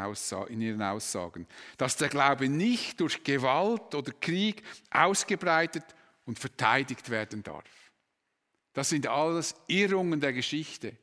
in 0.48 0.60
ihren, 0.60 0.82
Aussagen, 0.82 1.48
dass 1.76 1.96
der 1.96 2.08
Glaube 2.08 2.48
nicht 2.48 3.00
durch 3.00 3.24
Gewalt 3.24 3.96
oder 3.96 4.12
Krieg 4.12 4.62
ausgebreitet 4.92 5.86
und 6.24 6.38
verteidigt 6.38 7.10
werden 7.10 7.42
darf. 7.42 7.64
Das 8.74 8.90
sind 8.90 9.08
alles 9.08 9.56
Irrungen 9.66 10.20
der 10.20 10.32
Geschichte, 10.32 10.96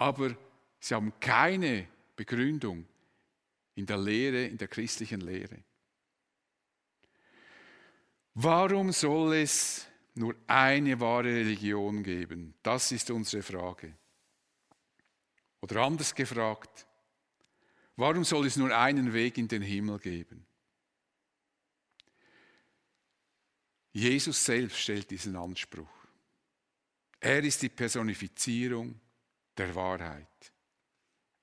aber 0.00 0.34
sie 0.80 0.94
haben 0.94 1.12
keine 1.20 1.86
Begründung 2.16 2.86
in 3.74 3.84
der 3.84 3.98
Lehre, 3.98 4.46
in 4.46 4.56
der 4.56 4.66
christlichen 4.66 5.20
Lehre. 5.20 5.62
Warum 8.32 8.92
soll 8.92 9.34
es 9.34 9.86
nur 10.14 10.34
eine 10.46 10.98
wahre 10.98 11.26
Religion 11.26 12.02
geben? 12.02 12.54
Das 12.62 12.92
ist 12.92 13.10
unsere 13.10 13.42
Frage. 13.42 13.94
Oder 15.60 15.82
anders 15.82 16.14
gefragt, 16.14 16.86
warum 17.96 18.24
soll 18.24 18.46
es 18.46 18.56
nur 18.56 18.74
einen 18.74 19.12
Weg 19.12 19.36
in 19.36 19.48
den 19.48 19.60
Himmel 19.60 19.98
geben? 19.98 20.46
Jesus 23.92 24.42
selbst 24.42 24.78
stellt 24.78 25.10
diesen 25.10 25.36
Anspruch. 25.36 25.92
Er 27.20 27.44
ist 27.44 27.60
die 27.60 27.68
Personifizierung 27.68 28.98
der 29.56 29.74
Wahrheit. 29.74 30.26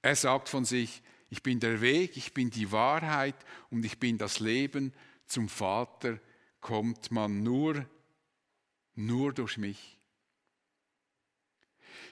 Er 0.02 0.16
sagt 0.16 0.50
von 0.50 0.66
sich, 0.66 1.02
ich 1.30 1.44
bin 1.44 1.60
der 1.60 1.82
Weg, 1.82 2.16
ich 2.16 2.34
bin 2.34 2.50
die 2.50 2.72
Wahrheit 2.72 3.36
und 3.70 3.84
ich 3.84 4.00
bin 4.00 4.18
das 4.18 4.40
Leben. 4.40 4.94
Zum 5.26 5.50
Vater 5.50 6.20
kommt 6.62 7.12
man 7.12 7.44
nur, 7.44 7.86
nur 8.96 9.34
durch 9.34 9.58
mich. 9.58 10.00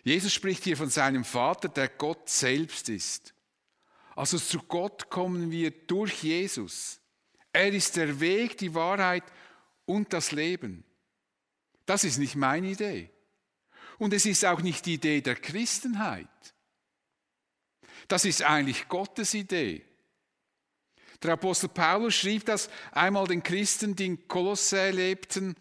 Jesus 0.03 0.33
spricht 0.33 0.63
hier 0.63 0.77
von 0.77 0.89
seinem 0.89 1.23
Vater, 1.23 1.69
der 1.69 1.87
Gott 1.87 2.29
selbst 2.29 2.89
ist. 2.89 3.33
Also 4.15 4.37
zu 4.37 4.59
Gott 4.59 5.09
kommen 5.09 5.51
wir 5.51 5.71
durch 5.71 6.23
Jesus. 6.23 6.99
Er 7.51 7.71
ist 7.71 7.95
der 7.95 8.19
Weg, 8.19 8.57
die 8.57 8.73
Wahrheit 8.73 9.23
und 9.85 10.13
das 10.13 10.31
Leben. 10.31 10.83
Das 11.85 12.03
ist 12.03 12.17
nicht 12.17 12.35
meine 12.35 12.67
Idee. 12.67 13.14
Und 13.97 14.13
es 14.13 14.25
ist 14.25 14.45
auch 14.45 14.61
nicht 14.61 14.85
die 14.85 14.95
Idee 14.95 15.21
der 15.21 15.35
Christenheit. 15.35 16.27
Das 18.07 18.25
ist 18.25 18.41
eigentlich 18.43 18.87
Gottes 18.87 19.33
Idee. 19.33 19.83
Der 21.23 21.33
Apostel 21.33 21.69
Paulus 21.69 22.13
schrieb 22.13 22.45
das 22.45 22.69
einmal 22.91 23.25
den 23.27 23.41
Christen, 23.41 23.95
die 23.95 24.05
in 24.05 24.27
Kolossä 24.27 24.89
lebten. 24.89 25.55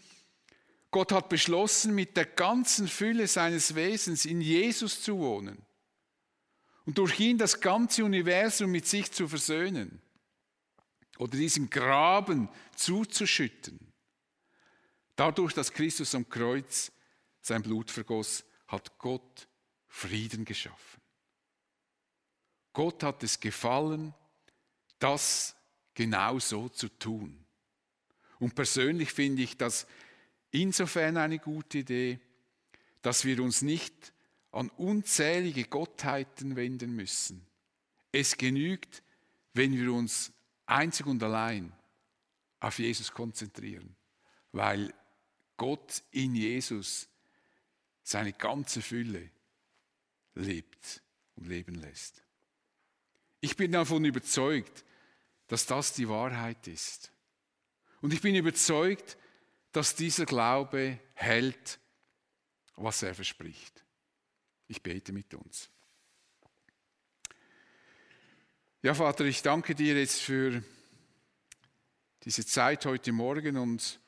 Gott 0.90 1.12
hat 1.12 1.28
beschlossen, 1.28 1.94
mit 1.94 2.16
der 2.16 2.26
ganzen 2.26 2.86
Fülle 2.86 3.26
seines 3.26 3.74
Wesens 3.74 4.26
in 4.26 4.40
Jesus 4.40 5.02
zu 5.02 5.18
wohnen 5.18 5.64
und 6.86 6.98
durch 6.98 7.18
ihn 7.18 7.38
das 7.38 7.60
ganze 7.60 8.04
Universum 8.04 8.70
mit 8.70 8.86
sich 8.86 9.10
zu 9.10 9.26
versöhnen 9.26 10.00
oder 11.18 11.36
diesen 11.36 11.70
Graben 11.70 12.48
zuzuschütten. 12.76 13.78
Dadurch, 15.16 15.52
dass 15.54 15.72
Christus 15.72 16.14
am 16.14 16.28
Kreuz 16.28 16.92
sein 17.44 17.62
Blut 17.62 17.90
vergoss, 17.90 18.44
hat 18.68 18.98
Gott 18.98 19.48
Frieden 19.86 20.44
geschaffen. 20.44 21.00
Gott 22.72 23.02
hat 23.02 23.22
es 23.22 23.38
gefallen, 23.38 24.14
das 24.98 25.54
genau 25.92 26.38
so 26.38 26.68
zu 26.68 26.88
tun. 26.88 27.44
Und 28.40 28.54
persönlich 28.54 29.12
finde 29.12 29.42
ich 29.42 29.56
das 29.56 29.86
insofern 30.50 31.16
eine 31.18 31.38
gute 31.38 31.78
Idee, 31.78 32.18
dass 33.02 33.24
wir 33.24 33.40
uns 33.42 33.62
nicht 33.62 34.12
an 34.50 34.70
unzählige 34.70 35.64
Gottheiten 35.64 36.56
wenden 36.56 36.96
müssen. 36.96 37.46
Es 38.10 38.36
genügt, 38.36 39.02
wenn 39.52 39.72
wir 39.72 39.92
uns 39.92 40.32
einzig 40.66 41.06
und 41.06 41.22
allein 41.22 41.72
auf 42.60 42.78
Jesus 42.78 43.12
konzentrieren, 43.12 43.94
weil 44.52 44.94
Gott 45.56 46.02
in 46.10 46.34
Jesus 46.34 47.08
seine 48.04 48.32
ganze 48.32 48.82
Fülle 48.82 49.30
lebt 50.34 51.02
und 51.34 51.48
leben 51.48 51.74
lässt. 51.74 52.22
Ich 53.40 53.56
bin 53.56 53.72
davon 53.72 54.04
überzeugt, 54.04 54.84
dass 55.48 55.66
das 55.66 55.94
die 55.94 56.08
Wahrheit 56.08 56.68
ist. 56.68 57.10
Und 58.00 58.12
ich 58.12 58.20
bin 58.20 58.34
überzeugt, 58.34 59.16
dass 59.72 59.96
dieser 59.96 60.26
Glaube 60.26 61.00
hält, 61.14 61.80
was 62.76 63.02
er 63.02 63.14
verspricht. 63.14 63.84
Ich 64.68 64.82
bete 64.82 65.12
mit 65.12 65.34
uns. 65.34 65.70
Ja, 68.82 68.94
Vater, 68.94 69.24
ich 69.24 69.42
danke 69.42 69.74
dir 69.74 69.98
jetzt 69.98 70.20
für 70.20 70.62
diese 72.24 72.44
Zeit 72.46 72.84
heute 72.84 73.12
Morgen 73.12 73.56
und 73.56 73.98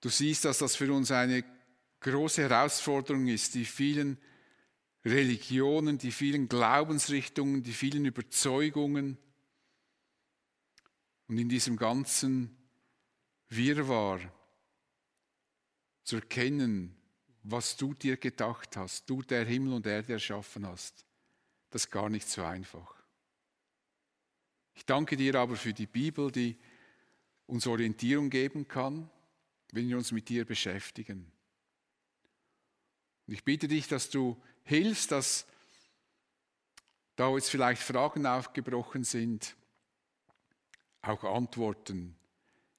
du 0.00 0.08
siehst, 0.08 0.46
dass 0.46 0.58
das 0.58 0.76
für 0.76 0.92
uns 0.92 1.10
eine 1.10 1.44
große 2.00 2.42
Herausforderung 2.42 3.28
ist, 3.28 3.54
die 3.54 3.64
vielen 3.64 4.18
Religionen, 5.04 5.98
die 5.98 6.12
vielen 6.12 6.48
Glaubensrichtungen, 6.48 7.62
die 7.62 7.72
vielen 7.72 8.04
Überzeugungen 8.04 9.16
und 11.26 11.38
in 11.38 11.48
diesem 11.48 11.76
ganzen 11.76 12.56
Wirrwarr 13.48 14.20
zu 16.04 16.16
erkennen, 16.16 16.96
was 17.42 17.76
du 17.76 17.94
dir 17.94 18.16
gedacht 18.16 18.76
hast, 18.76 19.08
du 19.08 19.22
der 19.22 19.44
Himmel 19.44 19.74
und 19.74 19.86
Erde 19.86 20.14
erschaffen 20.14 20.66
hast, 20.66 21.06
das 21.70 21.84
ist 21.84 21.90
gar 21.90 22.08
nicht 22.08 22.28
so 22.28 22.42
einfach. 22.42 22.94
Ich 24.74 24.84
danke 24.84 25.16
dir 25.16 25.34
aber 25.36 25.56
für 25.56 25.72
die 25.72 25.86
Bibel, 25.86 26.30
die 26.30 26.58
uns 27.46 27.66
Orientierung 27.66 28.30
geben 28.30 28.68
kann, 28.68 29.10
wenn 29.72 29.88
wir 29.88 29.96
uns 29.96 30.12
mit 30.12 30.28
dir 30.28 30.44
beschäftigen. 30.44 31.30
Und 33.30 33.34
ich 33.34 33.44
bitte 33.44 33.68
dich, 33.68 33.86
dass 33.86 34.10
du 34.10 34.42
hilfst, 34.64 35.12
dass 35.12 35.46
da 37.14 37.32
jetzt 37.32 37.48
vielleicht 37.48 37.80
Fragen 37.80 38.26
aufgebrochen 38.26 39.04
sind, 39.04 39.54
auch 41.00 41.22
Antworten 41.22 42.16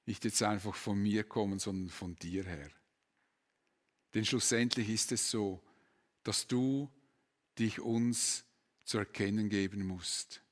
nicht 0.04 0.26
jetzt 0.26 0.42
einfach 0.42 0.74
von 0.74 0.98
mir 0.98 1.24
kommen, 1.24 1.58
sondern 1.58 1.88
von 1.88 2.16
dir 2.16 2.44
her. 2.44 2.68
Denn 4.12 4.26
schlussendlich 4.26 4.90
ist 4.90 5.10
es 5.12 5.30
so, 5.30 5.62
dass 6.22 6.46
du 6.46 6.90
dich 7.58 7.80
uns 7.80 8.44
zu 8.84 8.98
erkennen 8.98 9.48
geben 9.48 9.86
musst, 9.86 10.42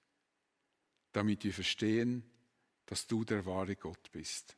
damit 1.12 1.44
wir 1.44 1.52
verstehen, 1.52 2.24
dass 2.86 3.06
du 3.06 3.22
der 3.22 3.44
wahre 3.44 3.76
Gott 3.76 4.10
bist. 4.12 4.56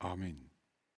Amen. 0.00 0.51